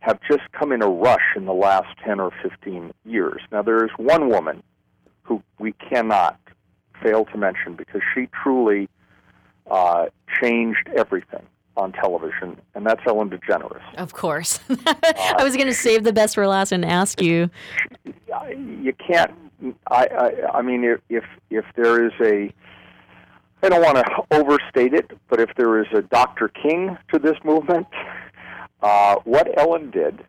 [0.00, 3.40] have just come in a rush in the last 10 or 15 years.
[3.52, 4.62] Now, there is one woman
[5.22, 6.38] who we cannot
[7.02, 8.88] fail to mention because she truly
[9.70, 10.06] uh,
[10.40, 11.42] changed everything
[11.76, 13.80] on television, and that's Ellen DeGeneres.
[13.96, 14.60] of course.
[14.68, 17.50] I was going to save the best for last and ask you.
[18.56, 19.30] You can't.
[19.90, 22.52] I, I, I mean, if, if there is a,
[23.62, 26.48] I don't want to overstate it, but if there is a Dr.
[26.48, 27.86] King to this movement,
[28.82, 30.24] uh, what Ellen did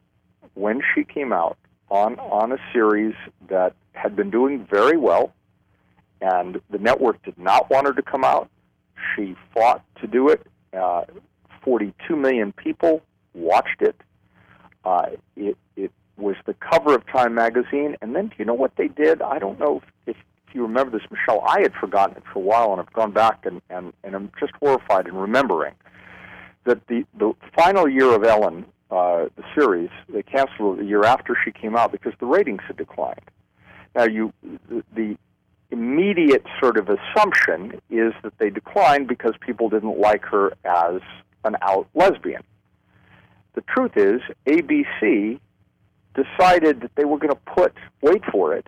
[0.54, 1.58] when she came out
[1.90, 3.16] on on a series
[3.50, 5.34] that had been doing very well,
[6.22, 8.50] and the network did not want her to come out.
[9.16, 10.46] She fought to do it.
[10.72, 11.04] Uh,
[11.64, 13.02] 42 million people
[13.34, 13.96] watched it.
[14.86, 15.58] Uh, it.
[15.76, 19.22] It was the cover of Time magazine, and then do you know what they did?
[19.22, 21.42] I don't know if, if you remember this, Michelle.
[21.48, 24.32] I had forgotten it for a while, and I've gone back and, and, and I'm
[24.40, 25.74] just horrified in remembering
[26.66, 31.04] that the the final year of Ellen, uh, the series, they canceled it the year
[31.04, 33.30] after she came out because the ratings had declined.
[33.96, 34.34] Now, you
[34.70, 35.18] the, the
[35.72, 41.02] immediate sort of assumption is that they declined because people didn't like her as
[41.44, 42.44] an out lesbian.
[43.56, 45.40] The truth is, ABC
[46.14, 48.68] decided that they were going to put, wait for it,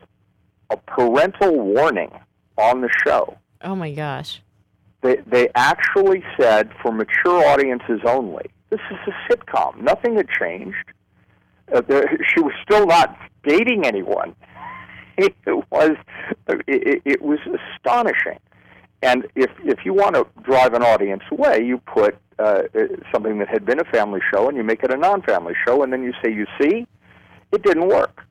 [0.70, 2.12] a parental warning
[2.58, 3.38] on the show.
[3.62, 4.42] Oh my gosh.
[5.02, 8.50] They, they actually said for mature audiences only.
[8.70, 9.82] This is a sitcom.
[9.82, 10.78] Nothing had changed.
[11.74, 14.36] Uh, there, she was still not dating anyone.
[15.18, 15.34] It
[15.72, 15.92] was
[16.68, 18.38] it, it was astonishing.
[19.02, 22.64] And if if you want to drive an audience away, you put uh,
[23.14, 25.94] something that had been a family show and you make it a non-family show, and
[25.94, 26.86] then you say, "You see,
[27.56, 28.22] it didn't work."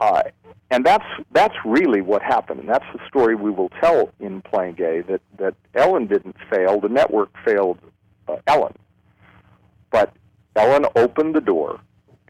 [0.00, 0.22] Uh,
[0.70, 4.74] and that's that's really what happened, and that's the story we will tell in Playing
[4.74, 5.00] Gay.
[5.00, 7.78] That that Ellen didn't fail; the network failed
[8.28, 8.74] uh, Ellen.
[9.90, 10.12] But
[10.54, 11.80] Ellen opened the door,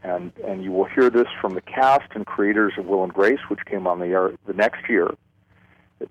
[0.03, 3.41] and and you will hear this from the cast and creators of Will and Grace,
[3.49, 5.11] which came on the air the next year.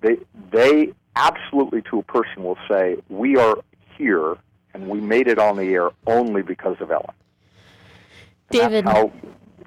[0.02, 0.18] They
[0.52, 3.58] they absolutely to a person will say, "We are
[3.98, 4.36] here,
[4.74, 7.16] and we made it on the air only because of Ellen."
[8.50, 8.86] David.
[8.86, 9.12] How,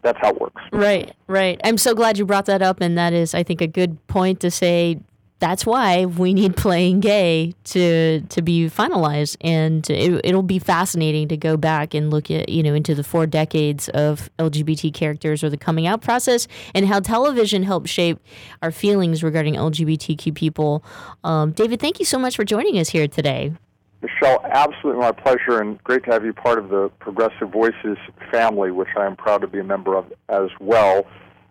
[0.02, 0.62] that's how it works.
[0.72, 1.60] Right, right.
[1.64, 4.40] I'm so glad you brought that up, and that is, I think, a good point
[4.40, 5.00] to say.
[5.38, 11.28] That's why we need playing gay to to be finalized, and it, it'll be fascinating
[11.28, 15.42] to go back and look at you know into the four decades of LGBT characters
[15.42, 18.18] or the coming out process, and how television helped shape
[18.60, 20.84] our feelings regarding LGBTQ people.
[21.24, 23.54] Um, David, thank you so much for joining us here today.
[24.02, 27.98] Michelle, absolutely my pleasure, and great to have you part of the Progressive Voices
[28.30, 31.06] family, which I am proud to be a member of as well.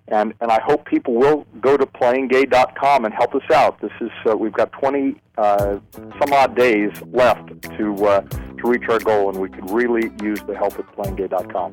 [0.07, 3.79] And and I hope people will go to playinggay.com and help us out.
[3.79, 8.21] This is uh, we've got 20 uh, some odd days left to uh,
[8.59, 11.71] to reach our goal, and we could really use the help at playinggay.com.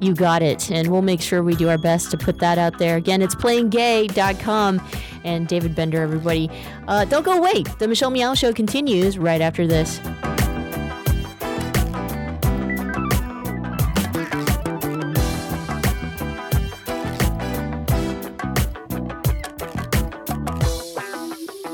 [0.00, 2.78] You got it, and we'll make sure we do our best to put that out
[2.78, 2.96] there.
[2.96, 4.82] Again, it's playinggay.com,
[5.24, 6.50] and David Bender, everybody.
[6.88, 7.62] Uh, don't go away.
[7.78, 10.00] The Michelle Meow Show continues right after this.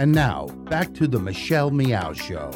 [0.00, 2.50] And now, back to the Michelle Meow Show.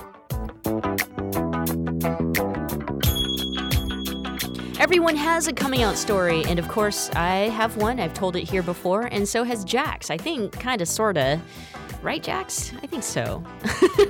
[4.80, 8.00] Everyone has a coming out story, and of course, I have one.
[8.00, 10.08] I've told it here before, and so has Jax.
[10.08, 11.38] I think, kind of, sort of.
[12.02, 12.72] Right, Jax?
[12.82, 13.44] I think so.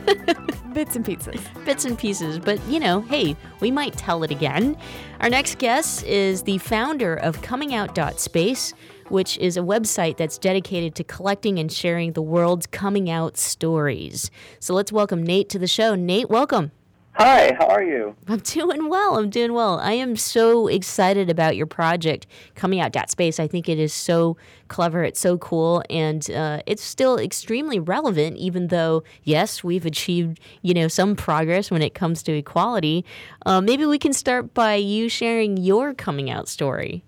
[0.72, 1.40] Bits and pieces.
[1.64, 2.38] Bits and pieces.
[2.38, 4.76] But, you know, hey, we might tell it again.
[5.18, 8.74] Our next guest is the founder of ComingOut.space,
[9.08, 14.30] which is a website that's dedicated to collecting and sharing the world's coming out stories.
[14.60, 15.94] So let's welcome Nate to the show.
[15.94, 16.72] Nate, welcome.
[17.16, 18.16] Hi, how are you?
[18.26, 19.16] I'm doing well.
[19.16, 19.78] I'm doing well.
[19.78, 23.38] I am so excited about your project coming out space.
[23.38, 24.36] I think it is so
[24.66, 25.04] clever.
[25.04, 28.36] It's so cool, and uh, it's still extremely relevant.
[28.38, 33.04] Even though, yes, we've achieved you know some progress when it comes to equality.
[33.46, 37.04] Uh, maybe we can start by you sharing your coming out story.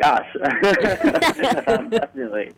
[0.00, 0.34] Gosh,
[1.66, 2.52] um, definitely.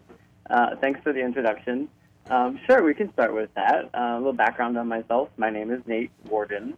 [0.48, 1.88] Uh, thanks for the introduction.
[2.30, 3.86] Um, sure, we can start with that.
[3.92, 5.28] Uh, a little background on myself.
[5.36, 6.76] My name is Nate Warden.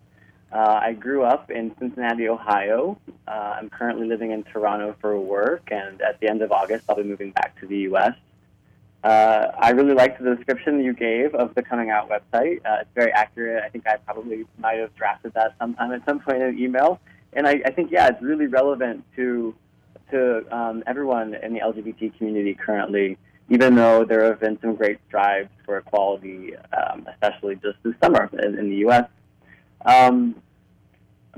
[0.50, 2.98] Uh, I grew up in Cincinnati, Ohio.
[3.28, 6.96] Uh, I'm currently living in Toronto for work, and at the end of August, I'll
[6.96, 8.14] be moving back to the U.S.
[9.02, 12.64] Uh, I really liked the description you gave of the coming out website.
[12.64, 13.62] Uh, it's very accurate.
[13.62, 17.00] I think I probably might have drafted that sometime at some point in an email.
[17.34, 19.54] And I, I think, yeah, it's really relevant to
[20.14, 23.18] to um, everyone in the LGBT community currently,
[23.50, 28.30] even though there have been some great strides for equality, um, especially just this summer
[28.42, 29.08] in, in the U.S.
[29.84, 30.36] Um,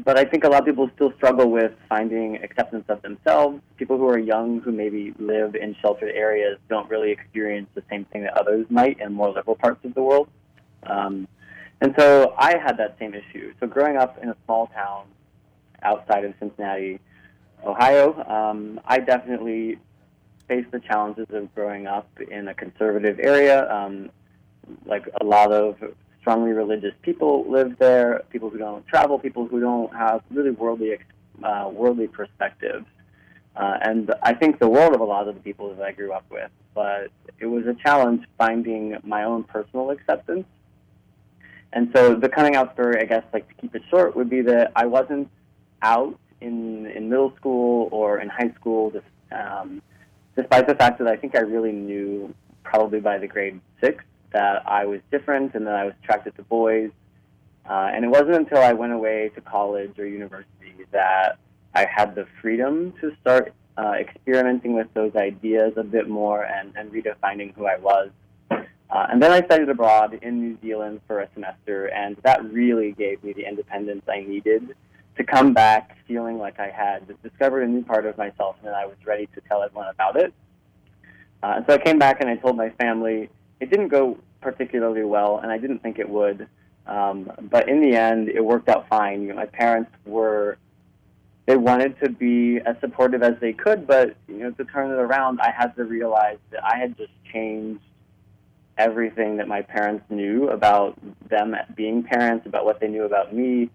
[0.04, 3.60] but I think a lot of people still struggle with finding acceptance of themselves.
[3.76, 8.04] People who are young, who maybe live in sheltered areas, don't really experience the same
[8.06, 10.28] thing that others might in more liberal parts of the world.
[10.82, 11.26] Um,
[11.80, 13.54] and so I had that same issue.
[13.60, 15.06] So growing up in a small town
[15.82, 17.00] outside of Cincinnati,
[17.66, 19.78] Ohio, um, I definitely
[20.48, 23.70] faced the challenges of growing up in a conservative area.
[23.70, 24.10] Um,
[24.84, 25.76] like a lot of
[26.20, 30.98] strongly religious people live there, people who don't travel, people who don't have really worldly
[31.42, 32.86] uh, worldly perspectives.
[33.54, 36.12] Uh, and I think the world of a lot of the people that I grew
[36.12, 36.50] up with.
[36.74, 40.46] But it was a challenge finding my own personal acceptance.
[41.72, 44.42] And so the coming out story, I guess, like to keep it short, would be
[44.42, 45.28] that I wasn't
[45.82, 49.82] out in in middle school or in high school, just, um,
[50.34, 54.68] despite the fact that I think I really knew probably by the grade six that
[54.68, 56.90] I was different and that I was attracted to boys.
[57.68, 61.38] Uh, and it wasn't until I went away to college or university that
[61.74, 66.72] I had the freedom to start uh, experimenting with those ideas a bit more and,
[66.76, 68.10] and redefining who I was.
[68.50, 72.92] Uh, and then I studied abroad in New Zealand for a semester, and that really
[72.92, 74.76] gave me the independence I needed
[75.16, 78.86] to come back feeling like I had discovered a new part of myself and I
[78.86, 80.32] was ready to tell everyone about it.
[81.42, 83.28] Uh, and so I came back and I told my family.
[83.60, 86.46] It didn't go particularly well, and I didn't think it would.
[86.86, 89.22] Um, but in the end, it worked out fine.
[89.22, 90.58] You know, my parents were
[91.46, 94.94] they wanted to be as supportive as they could, but you know, to turn it
[94.94, 97.80] around, I had to realize that I had just changed
[98.78, 100.98] everything that my parents knew about
[101.28, 103.70] them being parents, about what they knew about me.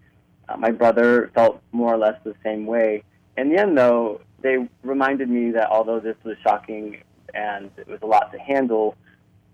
[0.48, 3.04] Uh, my brother felt more or less the same way.
[3.36, 7.02] In the end, though, they reminded me that although this was shocking
[7.34, 8.96] and it was a lot to handle,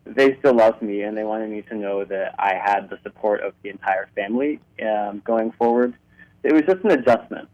[0.05, 3.43] they still loved me and they wanted me to know that I had the support
[3.43, 5.95] of the entire family um, going forward.
[6.43, 7.49] It was just an adjustment.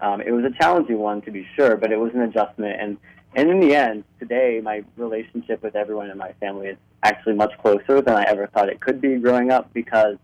[0.00, 2.80] Um, it was a challenging one to be sure, but it was an adjustment.
[2.80, 2.96] And,
[3.34, 7.52] and in the end, today, my relationship with everyone in my family is actually much
[7.58, 10.16] closer than I ever thought it could be growing up because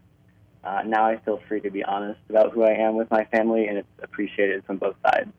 [0.66, 3.68] uh, now I feel free to be honest about who I am with my family,
[3.68, 5.30] and it's appreciated from both sides.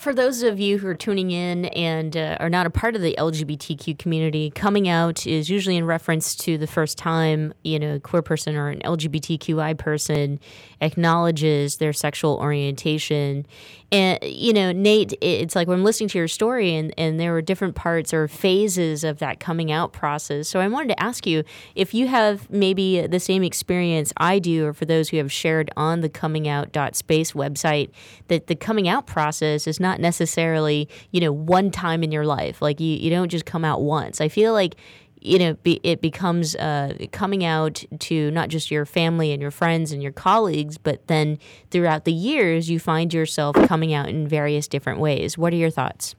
[0.00, 3.02] For those of you who are tuning in and uh, are not a part of
[3.02, 7.96] the LGBTQ community, coming out is usually in reference to the first time you know
[7.96, 10.40] a queer person or an LGBTQI person
[10.80, 13.44] acknowledges their sexual orientation.
[13.92, 17.32] And you know, Nate, it's like when I'm listening to your story, and and there
[17.32, 20.48] were different parts or phases of that coming out process.
[20.48, 21.44] So I wanted to ask you
[21.74, 25.70] if you have maybe the same experience I do, or for those who have shared
[25.76, 27.90] on the Coming Out Space website,
[28.28, 32.24] that the coming out process is not not necessarily, you know, one time in your
[32.24, 32.62] life.
[32.62, 34.20] Like you, you don't just come out once.
[34.20, 34.76] I feel like
[35.22, 39.50] you know be, it becomes uh, coming out to not just your family and your
[39.50, 41.38] friends and your colleagues but then
[41.70, 45.36] throughout the years you find yourself coming out in various different ways.
[45.36, 46.14] What are your thoughts?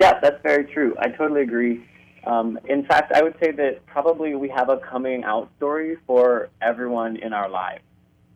[0.00, 0.94] Yeah that's very true.
[1.00, 1.84] I totally agree.
[2.24, 6.50] Um, in fact i would say that probably we have a coming out story for
[6.60, 7.82] everyone in our lives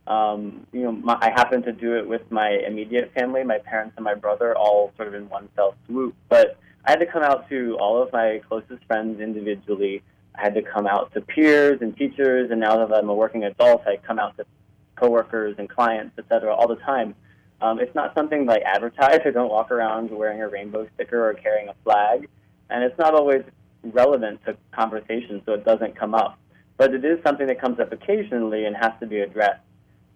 [0.07, 3.95] um, you know, my, I happen to do it with my immediate family, my parents
[3.97, 6.15] and my brother, all sort of in one fell swoop.
[6.29, 10.03] But I had to come out to all of my closest friends individually.
[10.35, 13.45] I had to come out to peers and teachers, and now that I'm a working
[13.45, 14.47] adult, I come out to
[14.95, 17.15] coworkers and clients, et cetera, all the time.
[17.61, 21.35] Um, it's not something I advertise I don't walk around wearing a rainbow sticker or
[21.35, 22.29] carrying a flag,
[22.71, 23.43] and it's not always
[23.83, 26.39] relevant to conversation, so it doesn't come up.
[26.77, 29.63] But it is something that comes up occasionally and has to be addressed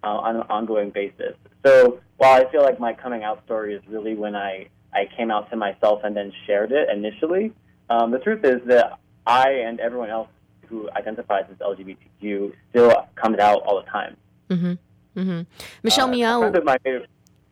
[0.03, 1.35] uh, on an ongoing basis.
[1.65, 5.31] So while I feel like my coming out story is really when I, I came
[5.31, 7.53] out to myself and then shared it initially,
[7.89, 10.29] um, the truth is that I and everyone else
[10.67, 14.17] who identifies as LGBTQ still comes out all the time.
[14.49, 15.19] Mm-hmm.
[15.19, 15.41] Mm-hmm.
[15.83, 16.61] Michelle uh.
[16.63, 16.77] My,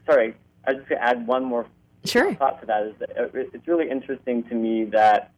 [0.06, 0.34] sorry,
[0.66, 1.66] I was just going to add one more
[2.06, 2.34] sure.
[2.36, 2.84] thought to that.
[2.88, 5.32] Is that it's really interesting to me that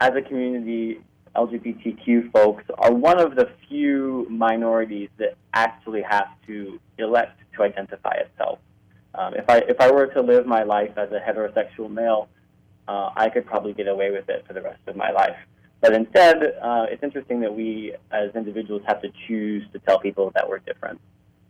[0.00, 1.00] as a community,
[1.38, 8.14] LGBTQ folks are one of the few minorities that actually have to elect to identify
[8.14, 8.58] itself.
[9.14, 12.28] Um, if I if I were to live my life as a heterosexual male,
[12.88, 15.36] uh, I could probably get away with it for the rest of my life.
[15.80, 20.32] But instead, uh, it's interesting that we as individuals have to choose to tell people
[20.34, 21.00] that we're different.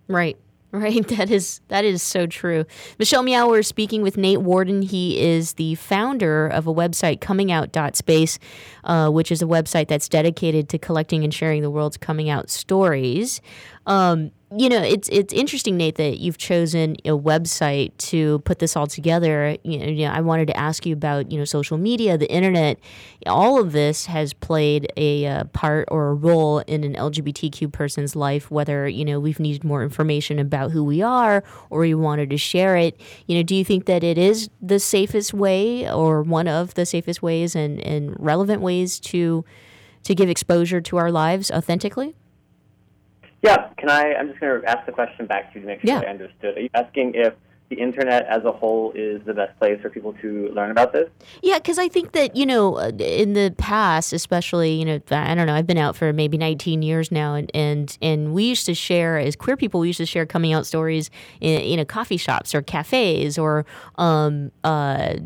[0.07, 0.37] Right.
[0.71, 2.67] Right, that is that is so true.
[2.99, 4.83] Michelle Meow, we're speaking with Nate Warden.
[4.83, 8.39] He is the founder of a website, comingout.space,
[8.85, 12.51] uh, which is a website that's dedicated to collecting and sharing the world's coming out
[12.51, 13.41] stories.
[13.89, 18.77] Um, you know, it's it's interesting, Nate, that you've chosen a website to put this
[18.77, 19.57] all together.
[19.63, 22.31] You know, you know, I wanted to ask you about you know social media, the
[22.31, 22.79] internet.
[23.27, 28.15] All of this has played a uh, part or a role in an LGBTQ person's
[28.17, 28.51] life.
[28.51, 32.39] Whether you know we've needed more information about who we are, or we wanted to
[32.39, 32.99] share it.
[33.27, 36.87] You know, do you think that it is the safest way, or one of the
[36.87, 39.45] safest ways, and and relevant ways to
[40.05, 42.15] to give exposure to our lives authentically?
[43.43, 44.15] Yeah, can I?
[44.15, 46.01] I'm just going to ask the question back to you to make sure Yeah.
[46.01, 46.57] I understood.
[46.57, 47.35] Are you asking if
[47.69, 51.09] the internet as a whole is the best place for people to learn about this?
[51.43, 55.35] Yeah, because I think that you know, uh, in the past, especially you know, I
[55.35, 58.65] don't know, I've been out for maybe 19 years now, and and and we used
[58.67, 61.11] to share as queer people, we used to share coming out stories
[61.41, 63.67] in you know coffee shops or cafes or
[63.97, 65.17] um uh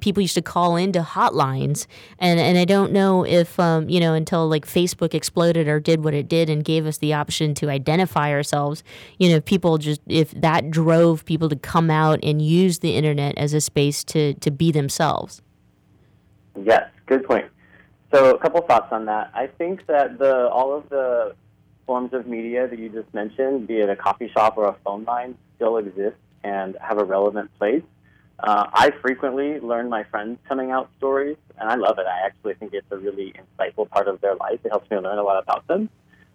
[0.00, 1.86] people used to call into hotlines,
[2.18, 6.02] and and I don't know if um you know until like Facebook exploded or did
[6.04, 8.82] what it did and gave us the option to identify ourselves,
[9.18, 13.36] you know, people just if that drove people to come out and use the internet
[13.36, 15.42] as a space to to be themselves.
[16.64, 17.46] Yes, good point.
[18.14, 19.30] So, a couple thoughts on that.
[19.34, 21.34] I think that the all of the
[21.86, 25.04] forms of media that you just mentioned, be it a coffee shop or a phone
[25.04, 27.82] line, still exist and have a relevant place.
[28.38, 32.06] Uh, I frequently learn my friends' coming out stories, and I love it.
[32.06, 34.60] I actually think it's a really insightful part of their life.
[34.62, 35.88] It helps me learn a lot about them.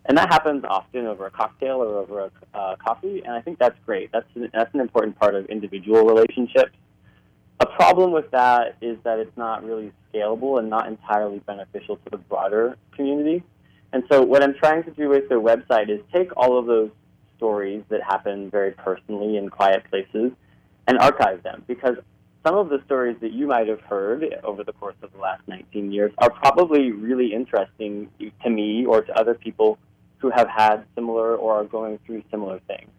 [0.05, 3.59] And that happens often over a cocktail or over a uh, coffee, and I think
[3.59, 4.11] that's great.
[4.11, 6.75] That's an, that's an important part of individual relationships.
[7.59, 12.09] A problem with that is that it's not really scalable and not entirely beneficial to
[12.09, 13.43] the broader community.
[13.93, 16.89] And so, what I'm trying to do with the website is take all of those
[17.37, 20.31] stories that happen very personally in quiet places
[20.87, 21.95] and archive them because
[22.45, 25.41] some of the stories that you might have heard over the course of the last
[25.47, 28.09] 19 years are probably really interesting
[28.43, 29.77] to me or to other people
[30.21, 32.89] who have had similar or are going through similar things.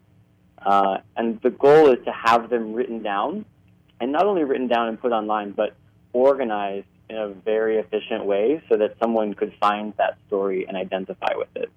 [0.57, 3.45] Uh, and the goal is to have them written down,
[3.99, 5.75] and not only written down and put online, but
[6.13, 11.33] organized in a very efficient way so that someone could find that story and identify
[11.35, 11.69] with it.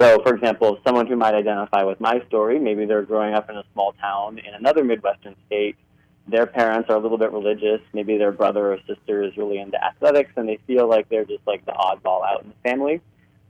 [0.00, 3.56] So, for example, someone who might identify with my story, maybe they're growing up in
[3.56, 5.76] a small town in another Midwestern state.
[6.26, 7.80] Their parents are a little bit religious.
[7.92, 11.46] Maybe their brother or sister is really into athletics, and they feel like they're just
[11.46, 13.00] like the oddball out in the family.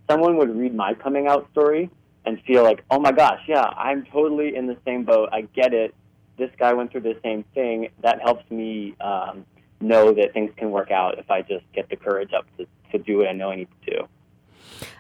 [0.08, 1.90] Someone would read my coming out story
[2.26, 5.28] and feel like, oh my gosh, yeah, I'm totally in the same boat.
[5.32, 5.94] I get it.
[6.36, 7.88] This guy went through the same thing.
[8.02, 9.44] That helps me um,
[9.80, 12.98] know that things can work out if I just get the courage up to, to
[12.98, 14.08] do what I know I need to do.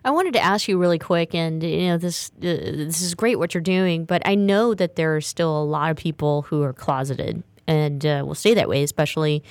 [0.04, 3.38] I wanted to ask you really quick, and you know this uh, this is great
[3.38, 6.62] what you're doing, but I know that there are still a lot of people who
[6.62, 9.42] are closeted, and uh, will stay that way, especially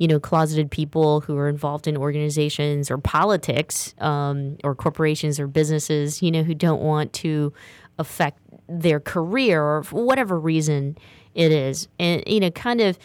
[0.00, 5.46] you know closeted people who are involved in organizations or politics, um, or corporations or
[5.46, 7.52] businesses, you know, who don't want to
[7.98, 10.96] affect their career or whatever reason
[11.34, 12.98] it is, and you know, kind of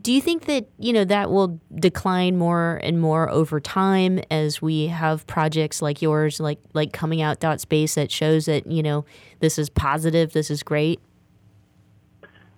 [0.00, 4.62] do you think that you know that will decline more and more over time as
[4.62, 8.82] we have projects like yours like like coming out dot space that shows that you
[8.82, 9.04] know
[9.38, 11.00] this is positive this is great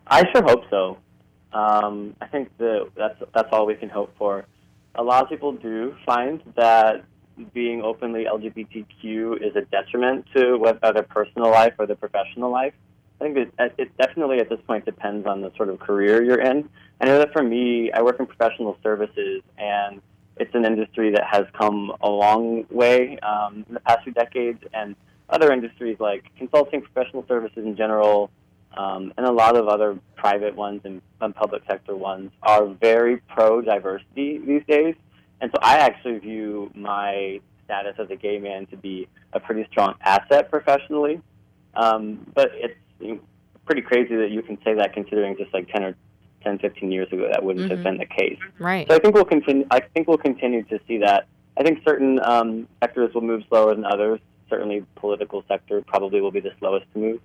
[0.06, 0.98] I sure hope so.
[1.52, 4.44] Um, I think that that's that's all we can hope for.
[4.94, 7.04] A lot of people do find that
[7.54, 12.74] being openly LGBTQ is a detriment to whether their personal life or their professional life.
[13.20, 16.40] I think it, it definitely at this point depends on the sort of career you're
[16.40, 16.68] in.
[17.00, 20.00] I know that for me, I work in professional services, and
[20.36, 24.62] it's an industry that has come a long way um, in the past few decades,
[24.74, 24.96] and
[25.28, 28.30] other industries like consulting, professional services in general,
[28.76, 33.18] um, and a lot of other private ones and, and public sector ones are very
[33.34, 34.94] pro diversity these days.
[35.40, 39.66] And so I actually view my status as a gay man to be a pretty
[39.70, 41.20] strong asset professionally.
[41.74, 43.20] Um, but it's you know,
[43.66, 45.96] pretty crazy that you can say that considering just like 10 or
[46.44, 47.84] 10, 15 years ago that wouldn't have Mhm.
[47.84, 48.38] been the case.
[48.58, 49.66] right So I think we'll continue.
[49.70, 51.26] I think we'll continue to see that.
[51.56, 54.20] I think certain um, sectors will move slower than others.
[54.48, 57.20] Certainly, political sector probably will be the slowest to move.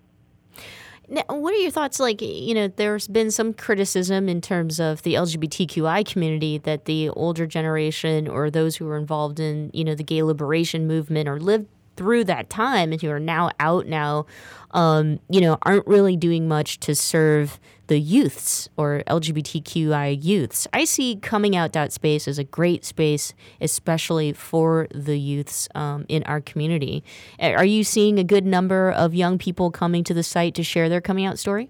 [1.10, 1.99] Now, what are your thoughts?
[1.99, 7.10] Like, you know, there's been some criticism in terms of the LGBTQI community that the
[7.10, 11.39] older generation or those who were involved in, you know, the gay liberation movement or
[11.39, 14.26] lived through that time and who are now out now,
[14.72, 20.67] um, you know, aren't really doing much to serve the youths or LGBTQI youths.
[20.73, 26.23] I see coming out space as a great space, especially for the youths um, in
[26.23, 27.03] our community.
[27.39, 30.89] Are you seeing a good number of young people coming to the site to share
[30.89, 31.69] their coming out story?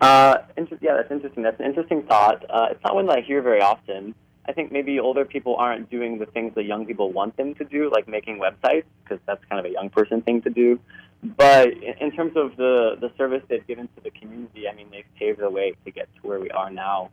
[0.00, 1.42] Uh, inter- yeah, that's interesting.
[1.42, 2.44] That's an interesting thought.
[2.48, 4.14] Uh, it's not one that I hear very often.
[4.50, 7.64] I think maybe older people aren't doing the things that young people want them to
[7.64, 10.80] do, like making websites, because that's kind of a young person thing to do.
[11.22, 15.04] But in, terms of the, the service they've given to the community, I mean, they've
[15.16, 17.10] paved the way to get to where we are now.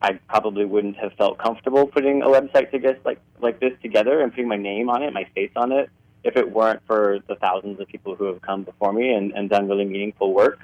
[0.00, 4.30] I probably wouldn't have felt comfortable putting a website together like like this together and
[4.32, 5.90] putting my name on it, my face on it,
[6.24, 9.50] if it weren't for the thousands of people who have come before me and, and
[9.50, 10.60] done really meaningful work.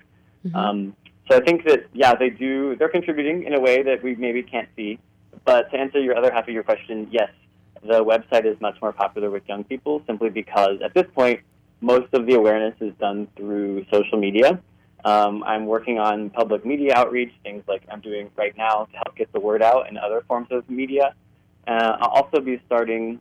[0.47, 0.57] Mm-hmm.
[0.57, 0.97] Um,
[1.29, 2.77] so I think that yeah, they do.
[2.77, 5.01] They're contributing in a way that we maybe can't see.
[5.45, 7.31] But to answer your other half of your question, yes,
[7.83, 11.41] the website is much more popular with young people simply because at this point
[11.81, 14.61] most of the awareness is done through social media.
[15.05, 19.17] Um, I'm working on public media outreach, things like I'm doing right now to help
[19.17, 21.15] get the word out in other forms of media.
[21.69, 23.21] Uh, I'll also be starting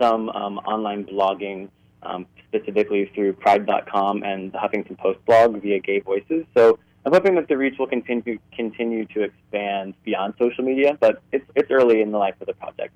[0.00, 1.68] some um, online blogging,
[2.02, 6.46] um, specifically through Pride.com and the Huffington Post blog via Gay Voices.
[6.56, 11.22] So I'm hoping that the reach will continue continue to expand beyond social media, but
[11.32, 12.92] it's it's early in the life of the project.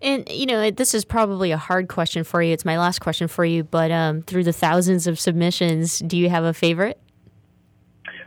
[0.00, 2.52] And you know, this is probably a hard question for you.
[2.52, 6.30] It's my last question for you, but um, through the thousands of submissions, do you
[6.30, 6.98] have a favorite?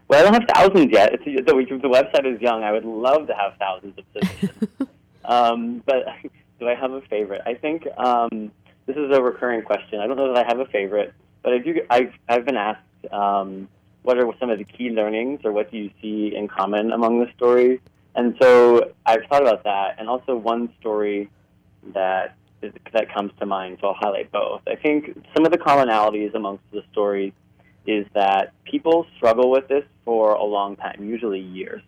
[0.08, 1.14] Well, I don't have thousands yet.
[1.14, 2.64] It's, the, the website is young.
[2.64, 4.90] I would love to have thousands of submissions.
[5.26, 6.06] um, but
[6.60, 7.42] do I have a favorite?
[7.46, 8.52] I think um,
[8.88, 10.02] this is a recurring question.
[10.02, 11.82] I don't know that I have a favorite, but I do.
[11.90, 12.84] I've, I've been asked
[13.14, 13.70] um,
[14.04, 17.20] what are some of the key learnings or what do you see in common among
[17.20, 17.80] the stories.
[18.16, 19.96] And so I've thought about that.
[20.00, 21.30] And also one story
[21.94, 23.78] that is, that comes to mind.
[23.82, 24.62] So I'll highlight both.
[24.68, 27.34] I think some of the commonalities amongst the stories
[27.86, 31.82] is that people struggle with this for a long time, usually years,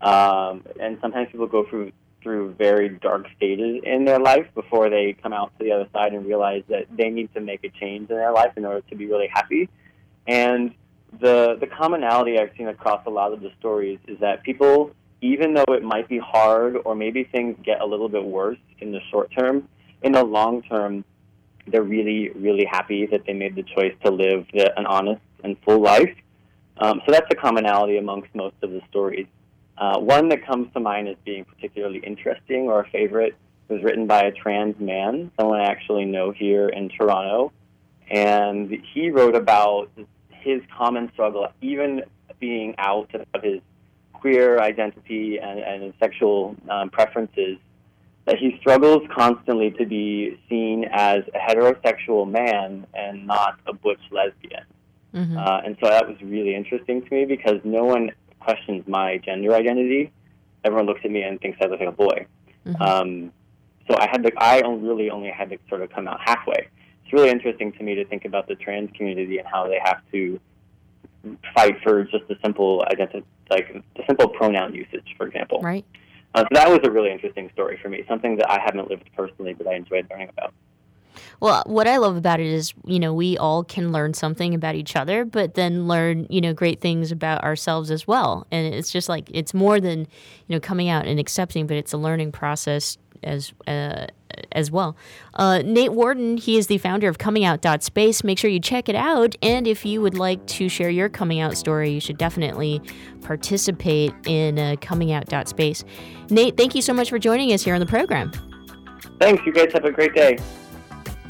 [0.00, 1.92] um, and sometimes people go through
[2.22, 6.12] through very dark stages in their life before they come out to the other side
[6.12, 8.94] and realize that they need to make a change in their life in order to
[8.94, 9.70] be really happy.
[10.26, 10.74] And
[11.18, 15.54] the the commonality I've seen across a lot of the stories is that people even
[15.54, 19.00] though it might be hard or maybe things get a little bit worse in the
[19.10, 19.68] short term,
[20.02, 21.04] in the long term,
[21.66, 25.56] they're really, really happy that they made the choice to live the, an honest and
[25.64, 26.14] full life.
[26.78, 29.26] Um, so that's a commonality amongst most of the stories.
[29.76, 33.34] Uh, one that comes to mind as being particularly interesting or a favorite
[33.68, 37.52] was written by a trans man, someone I actually know here in Toronto.
[38.10, 39.90] And he wrote about
[40.40, 42.02] his common struggle, even
[42.38, 43.60] being out of his
[44.12, 47.58] queer identity and, and sexual um, preferences,
[48.26, 54.00] that he struggles constantly to be seen as a heterosexual man and not a butch
[54.10, 54.64] lesbian.
[55.14, 55.36] Mm-hmm.
[55.36, 59.54] Uh, and so that was really interesting to me because no one questions my gender
[59.54, 60.12] identity.
[60.64, 62.26] Everyone looks at me and thinks I look like a boy.
[62.66, 62.82] Mm-hmm.
[62.82, 63.32] Um,
[63.88, 66.68] so I had to, I really only had to sort of come out halfway.
[67.10, 70.00] It's really interesting to me to think about the trans community and how they have
[70.12, 70.38] to
[71.56, 75.60] fight for just a simple identity, like the simple pronoun usage, for example.
[75.60, 75.84] Right.
[76.36, 79.10] Uh, so that was a really interesting story for me, something that I haven't lived
[79.16, 80.54] personally, but I enjoyed learning about.
[81.40, 84.76] Well, what I love about it is, you know, we all can learn something about
[84.76, 88.46] each other, but then learn, you know, great things about ourselves as well.
[88.52, 90.06] And it's just like it's more than,
[90.46, 94.06] you know, coming out and accepting, but it's a learning process as uh,
[94.52, 94.96] as well.
[95.34, 98.24] Uh, Nate Warden, he is the founder of Coming Out Space.
[98.24, 99.34] Make sure you check it out.
[99.42, 102.80] And if you would like to share your coming out story, you should definitely
[103.22, 105.84] participate in uh, Coming Out Space.
[106.30, 108.32] Nate, thank you so much for joining us here on the program.
[109.20, 109.44] Thanks.
[109.44, 110.38] You guys have a great day.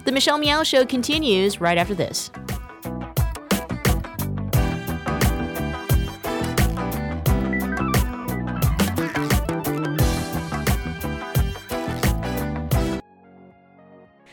[0.04, 2.30] The Michelle Meow Show continues right after this.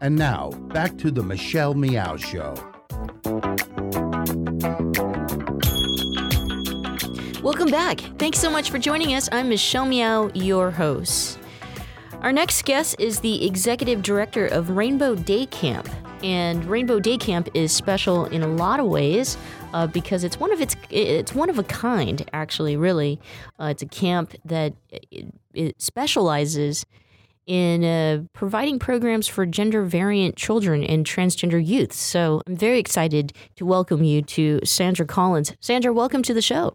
[0.00, 2.54] And now, back to the Michelle Meow Show.
[7.42, 8.00] Welcome back.
[8.18, 9.28] Thanks so much for joining us.
[9.30, 11.38] I'm Michelle Meow, your host.
[12.22, 15.88] Our next guest is the executive director of Rainbow Day Camp.
[16.22, 19.36] And Rainbow Day Camp is special in a lot of ways
[19.74, 22.28] uh, because it's one of its it's one of a kind.
[22.32, 23.20] Actually, really,
[23.60, 26.86] uh, it's a camp that it, it specializes
[27.46, 31.92] in uh, providing programs for gender variant children and transgender youth.
[31.92, 35.54] So I'm very excited to welcome you to Sandra Collins.
[35.60, 36.74] Sandra, welcome to the show.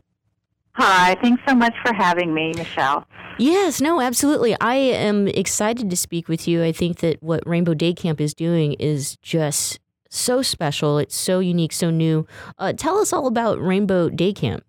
[0.74, 3.06] Hi, thanks so much for having me, Michelle.
[3.38, 4.56] Yes, no, absolutely.
[4.62, 6.64] I am excited to speak with you.
[6.64, 10.98] I think that what Rainbow Day Camp is doing is just so special.
[10.98, 12.28] It's so unique, so new.
[12.58, 14.64] Uh, tell us all about Rainbow Day Camp.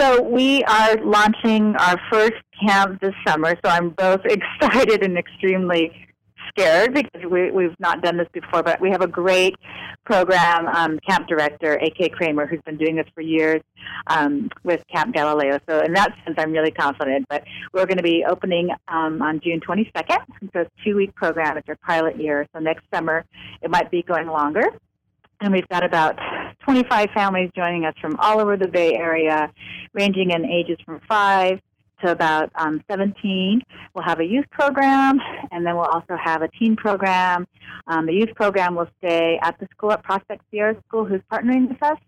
[0.00, 3.54] So we are launching our first camp this summer.
[3.64, 5.92] So I'm both excited and extremely
[6.48, 9.54] scared because we, we've not done this before, but we have a great
[10.04, 12.10] program um, camp director, A.K.
[12.10, 13.62] Kramer, who's been doing this for years
[14.08, 15.58] um, with Camp Galileo.
[15.68, 17.26] So in that sense, I'm really confident.
[17.28, 19.92] But we're going to be opening um, on June 22nd.
[20.08, 21.56] So it's a two-week program.
[21.56, 22.46] It's our pilot year.
[22.54, 23.24] So next summer,
[23.62, 24.64] it might be going longer.
[25.40, 26.18] And we've got about
[26.64, 29.52] 25 families joining us from all over the Bay Area,
[29.92, 31.60] ranging in ages from 5
[32.04, 33.62] to about um, 17.
[33.94, 35.18] We'll have a youth program,
[35.50, 37.46] and then we'll also have a teen program.
[37.86, 41.68] Um, the youth program will stay at the school at Prospect Sierra School, who's partnering
[41.68, 41.98] with us.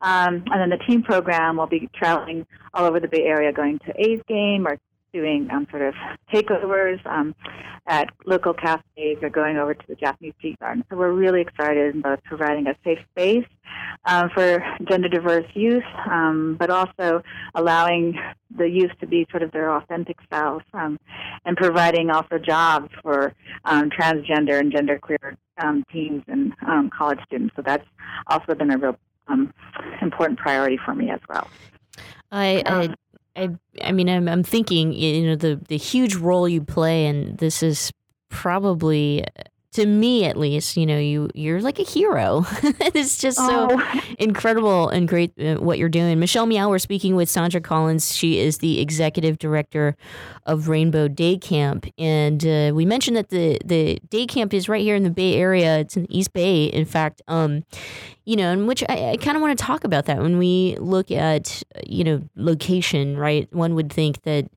[0.00, 3.78] Um, and then the teen program will be traveling all over the Bay Area, going
[3.80, 4.78] to A's game or
[5.16, 5.94] doing um, sort of
[6.30, 7.34] takeovers um,
[7.86, 10.84] at local cafes or going over to the Japanese Tea Garden.
[10.90, 13.46] So we're really excited about providing a safe space
[14.04, 17.22] um, for gender diverse youth, um, but also
[17.54, 18.18] allowing
[18.54, 20.98] the youth to be sort of their authentic selves um,
[21.46, 23.32] and providing also jobs for
[23.64, 27.54] um, transgender and genderqueer um, teens and um, college students.
[27.56, 27.86] So that's
[28.26, 28.98] also been a real
[29.28, 29.52] um,
[30.02, 31.48] important priority for me as well.
[32.32, 32.94] I, I
[33.36, 33.50] I,
[33.82, 37.62] I mean, I'm, I'm thinking, you know, the, the huge role you play, and this
[37.62, 37.90] is
[38.30, 39.24] probably,
[39.76, 42.44] to me at least, you know, you, you're like a hero.
[42.62, 44.00] it's just so Oh.
[44.18, 46.18] incredible and great uh, what you're doing.
[46.18, 48.14] Michelle Meow, we're speaking with Sandra Collins.
[48.14, 49.96] She is the executive director
[50.44, 51.86] of Rainbow Day Camp.
[51.98, 55.34] And uh, we mentioned that the, the day camp is right here in the Bay
[55.34, 55.78] Area.
[55.78, 57.22] It's in East Bay, in fact.
[57.28, 57.64] Um,
[58.24, 60.76] you know, in which I, I kind of want to talk about that when we
[60.80, 63.52] look at, you know, location, right?
[63.54, 64.50] One would think that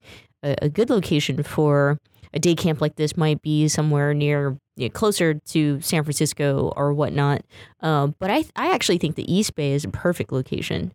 [0.43, 1.99] a, a good location for
[2.33, 6.73] a day camp like this might be somewhere near, you know, closer to San Francisco
[6.75, 7.43] or whatnot.
[7.81, 10.93] Um, but I, I actually think the East Bay is a perfect location.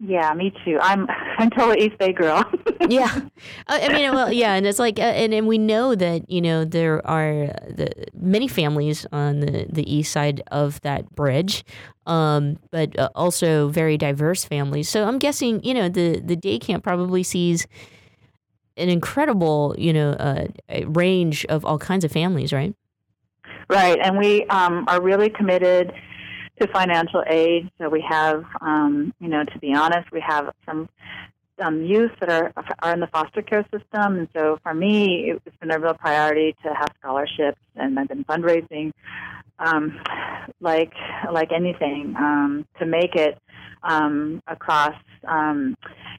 [0.00, 0.78] Yeah, me too.
[0.82, 1.06] I'm
[1.38, 2.44] I'm totally East Bay girl.
[2.88, 3.20] yeah,
[3.68, 6.64] I mean, well, yeah, and it's like, uh, and and we know that you know
[6.64, 11.64] there are uh, the many families on the the east side of that bridge,
[12.06, 14.88] um, but uh, also very diverse families.
[14.88, 17.66] So I'm guessing you know the the day camp probably sees
[18.76, 20.46] an incredible you know uh,
[20.86, 22.74] range of all kinds of families, right?
[23.68, 25.92] Right, and we um, are really committed
[26.60, 27.70] to financial aid.
[27.78, 30.88] So we have, um, you know, to be honest, we have some
[31.58, 32.52] youth that are
[32.82, 36.54] are in the foster care system, and so for me, it's been a real priority
[36.62, 38.92] to have scholarships, and I've been fundraising,
[39.58, 40.00] um,
[40.60, 40.92] like
[41.32, 43.38] like anything, um, to make it
[43.84, 44.94] um, across
[45.28, 45.76] um,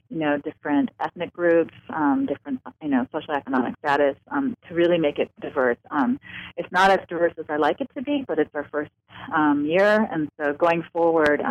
[0.08, 5.18] you know different ethnic groups, um, different you know socioeconomic status um, to really make
[5.18, 5.78] it diverse.
[5.90, 6.18] Um,
[6.56, 8.90] it's not as diverse as I like it to be, but it's our first
[9.34, 11.42] um, year, and so going forward.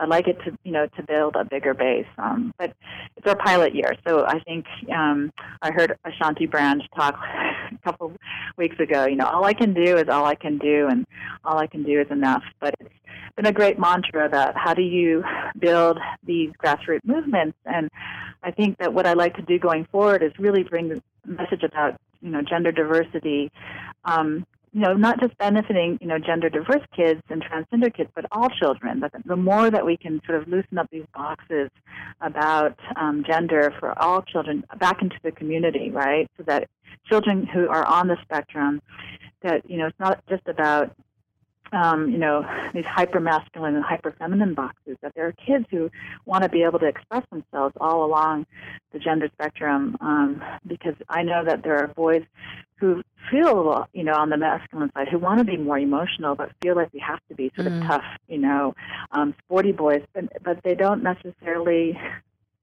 [0.00, 2.06] I'd like it to, you know, to build a bigger base.
[2.18, 2.72] Um, but
[3.16, 4.64] it's our pilot year, so I think
[4.94, 7.18] um, I heard Ashanti Branch talk
[7.72, 8.12] a couple
[8.56, 9.06] weeks ago.
[9.06, 11.06] You know, all I can do is all I can do, and
[11.44, 12.42] all I can do is enough.
[12.60, 12.90] But it's
[13.36, 15.24] been a great mantra about how do you
[15.58, 17.56] build these grassroots movements.
[17.64, 17.88] And
[18.42, 21.62] I think that what I like to do going forward is really bring the message
[21.62, 23.50] about, you know, gender diversity.
[24.04, 28.26] Um, you know, not just benefiting, you know, gender diverse kids and transgender kids, but
[28.32, 29.00] all children.
[29.00, 31.70] But the more that we can sort of loosen up these boxes
[32.20, 36.28] about um, gender for all children back into the community, right?
[36.36, 36.68] So that
[37.08, 38.80] children who are on the spectrum,
[39.42, 40.94] that, you know, it's not just about
[41.72, 42.44] um, you know,
[42.74, 45.90] these hyper masculine and hyper feminine boxes, that there are kids who
[46.26, 48.46] want to be able to express themselves all along
[48.92, 49.96] the gender spectrum.
[50.00, 52.22] Um, because I know that there are boys
[52.76, 56.52] who feel, you know, on the masculine side, who want to be more emotional, but
[56.62, 57.80] feel like they have to be sort Mm.
[57.82, 58.74] of tough, you know,
[59.12, 61.98] um, sporty boys, but, but they don't necessarily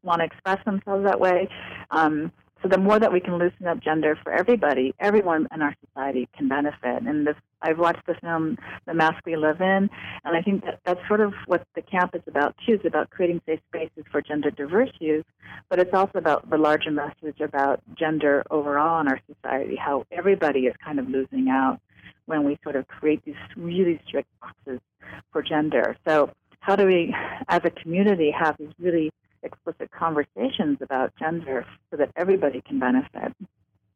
[0.04, 1.50] want to express themselves that way.
[1.92, 2.32] Um,
[2.62, 6.28] so the more that we can loosen up gender for everybody, everyone in our society
[6.36, 7.04] can benefit.
[7.04, 7.36] And this,
[7.66, 9.90] I've watched the film The Mask We Live In,
[10.24, 12.74] and I think that that's sort of what the camp is about too.
[12.74, 15.26] It's about creating safe spaces for gender diverse youth,
[15.68, 20.62] but it's also about the larger message about gender overall in our society, how everybody
[20.68, 21.80] is kind of losing out
[22.28, 24.80] when we sort of create these really strict boxes
[25.32, 25.98] for gender.
[26.08, 27.16] So how do we,
[27.48, 29.12] as a community, have these really
[29.42, 33.34] explicit conversations about gender so that everybody can benefit,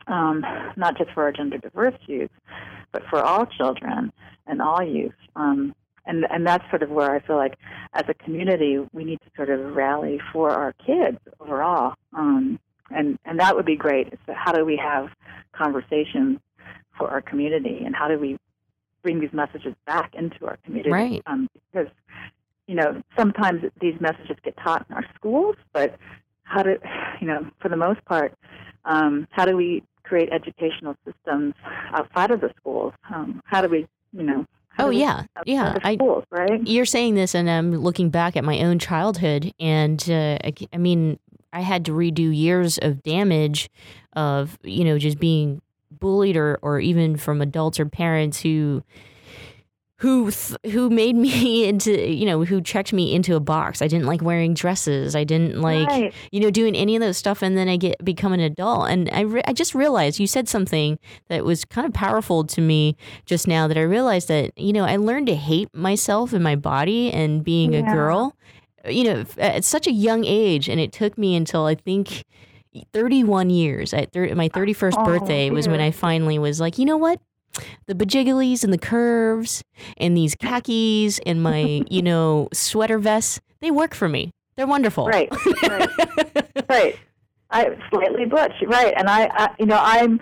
[0.10, 0.44] um,
[0.76, 2.32] not just for our gender diverse youth,
[2.92, 4.12] but for all children
[4.48, 5.14] and all youth.
[5.36, 5.74] Um,
[6.06, 7.56] and and that's sort of where I feel like,
[7.94, 11.94] as a community, we need to sort of rally for our kids overall.
[12.14, 14.14] Um, and and that would be great.
[14.26, 15.10] So how do we have
[15.54, 16.40] conversations
[16.98, 18.38] for our community, and how do we
[19.04, 20.92] bring these messages back into our community?
[20.92, 21.22] Right.
[21.28, 21.92] Um, because
[22.70, 25.98] you know, sometimes these messages get taught in our schools, but
[26.44, 26.78] how do,
[27.20, 28.32] you know, for the most part,
[28.86, 31.54] um, how do we create educational systems
[31.94, 32.94] outside of the schools?
[33.14, 34.46] Um, how do we, you know,
[34.78, 35.70] Oh yeah, yeah.
[35.70, 36.66] outside I, schools, right?
[36.66, 40.78] You're saying this, and I'm looking back at my own childhood, and uh, I, I
[40.78, 41.20] mean,
[41.52, 43.70] I had to redo years of damage
[44.14, 48.84] of you know just being bullied, or or even from adults or parents who
[50.00, 53.82] who th- who made me into you know who checked me into a box.
[53.82, 55.16] I didn't like wearing dresses.
[55.16, 56.14] I didn't like Right.
[56.32, 57.42] you know doing any of those stuff.
[57.42, 60.48] And then I get become an adult, and I re- I just realized you said
[60.50, 60.98] something
[61.28, 62.96] that was kind of powerful to me
[63.26, 63.68] just now.
[63.68, 67.44] That I realized that you know I learned to hate myself and my body and
[67.44, 68.36] being a girl.
[68.88, 72.24] You know, at such a young age, and it took me until I think.
[72.94, 75.82] 31 years at thir- my 31st Oh, birthday was when.
[75.82, 77.20] I finally was like, you know what?
[77.88, 79.64] The bajigglies and the curves
[79.98, 84.32] and these khakis and my, you know, sweater vests, they work for me.
[84.56, 85.08] They're wonderful.
[85.08, 85.30] Right,
[85.64, 85.90] right,
[86.70, 87.00] right.
[87.52, 88.94] I slightly butch, right?
[88.96, 90.20] And I, I, you know, I'm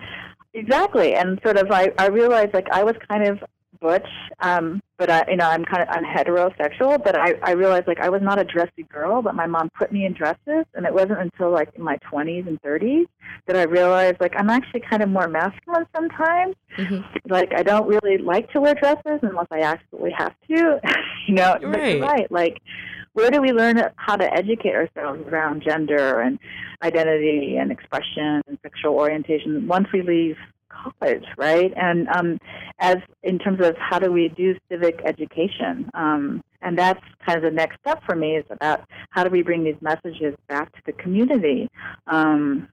[0.54, 3.44] exactly, and sort of, I, I realized like I was kind of
[3.80, 4.08] butch,
[4.42, 8.00] um, but I, you know, I'm kind of I'm heterosexual, but I, I realized like
[8.00, 10.94] I was not a dressy girl, but my mom put me in dresses, and it
[10.94, 13.06] wasn't until like in my 20s and 30s
[13.46, 16.56] that I realized like I'm actually kind of more masculine sometimes.
[17.30, 20.80] Like I don't really like to wear dresses unless I absolutely have to,
[21.28, 21.58] you know.
[21.62, 22.02] Right.
[22.02, 22.62] right, like
[23.18, 26.38] where do we learn how to educate ourselves around gender and
[26.84, 30.38] identity and expression and sexual orientation once we leave
[30.84, 31.74] college, right?
[31.76, 32.40] And um,
[32.80, 37.44] as in terms of how do we do civic education, um, and that's kind of
[37.44, 40.82] the next step for me is about how do we bring these messages back to
[40.86, 41.70] the community
[42.08, 42.68] um,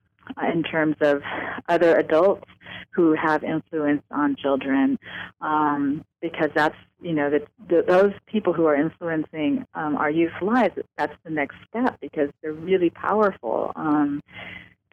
[0.53, 1.21] in terms of
[1.69, 2.45] other adults
[2.91, 4.97] who have influence on children,
[5.41, 10.75] um, because that's you know that those people who are influencing um, our youth lives.
[10.97, 13.71] That's the next step because they're really powerful.
[13.75, 14.21] Um,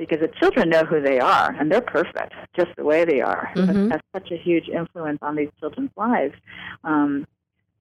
[0.09, 3.51] because the children know who they are and they're perfect just the way they are.
[3.55, 3.87] Mhm.
[3.87, 6.35] It has such a huge influence on these children's lives.
[6.85, 7.27] Um,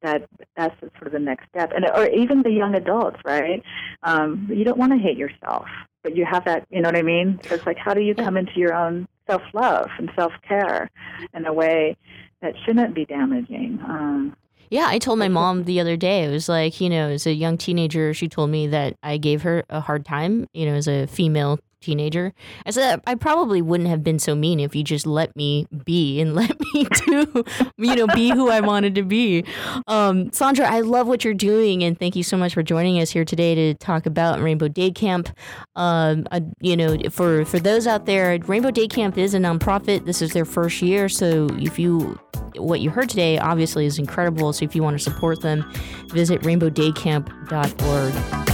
[0.02, 3.62] that that's sort of the next step, and or even the young adults, right?
[4.02, 5.68] Um, you don't want to hate yourself,
[6.04, 6.66] but you have that.
[6.72, 7.40] You know what I mean?
[7.48, 10.90] So it's like, how do you come into your own self love and self care
[11.36, 11.96] in a way
[12.42, 13.80] that shouldn't be damaging?
[13.88, 14.36] Um,
[14.72, 16.24] Yeah, I told my mom the other day.
[16.24, 19.42] It was like, you know, as a young teenager, she told me that I gave
[19.44, 22.34] her a hard time, you know, as a female teenager.
[22.66, 26.22] I said I probably wouldn't have been so mean if you just let me be
[26.22, 27.44] and let me do,
[27.78, 29.44] you know, be who I wanted to be.
[29.88, 33.10] Um, Sandra, I love what you're doing, and thank you so much for joining us
[33.10, 35.30] here today to talk about Rainbow Day Camp.
[35.76, 40.06] Um, uh, you know, for for those out there, Rainbow Day Camp is a nonprofit.
[40.06, 42.20] This is their first year, so if you
[42.58, 44.52] what you heard today obviously is incredible.
[44.54, 45.70] So if you want to support them,
[46.10, 48.51] visit rainbowdaycamp.org.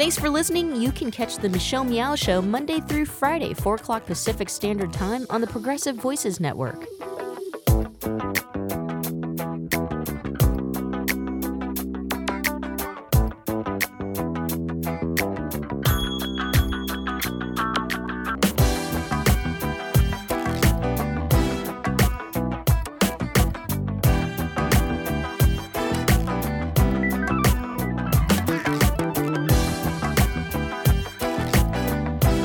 [0.00, 0.80] Thanks for listening.
[0.80, 5.26] You can catch the Michelle Meow Show Monday through Friday, 4 o'clock Pacific Standard Time
[5.28, 6.86] on the Progressive Voices Network.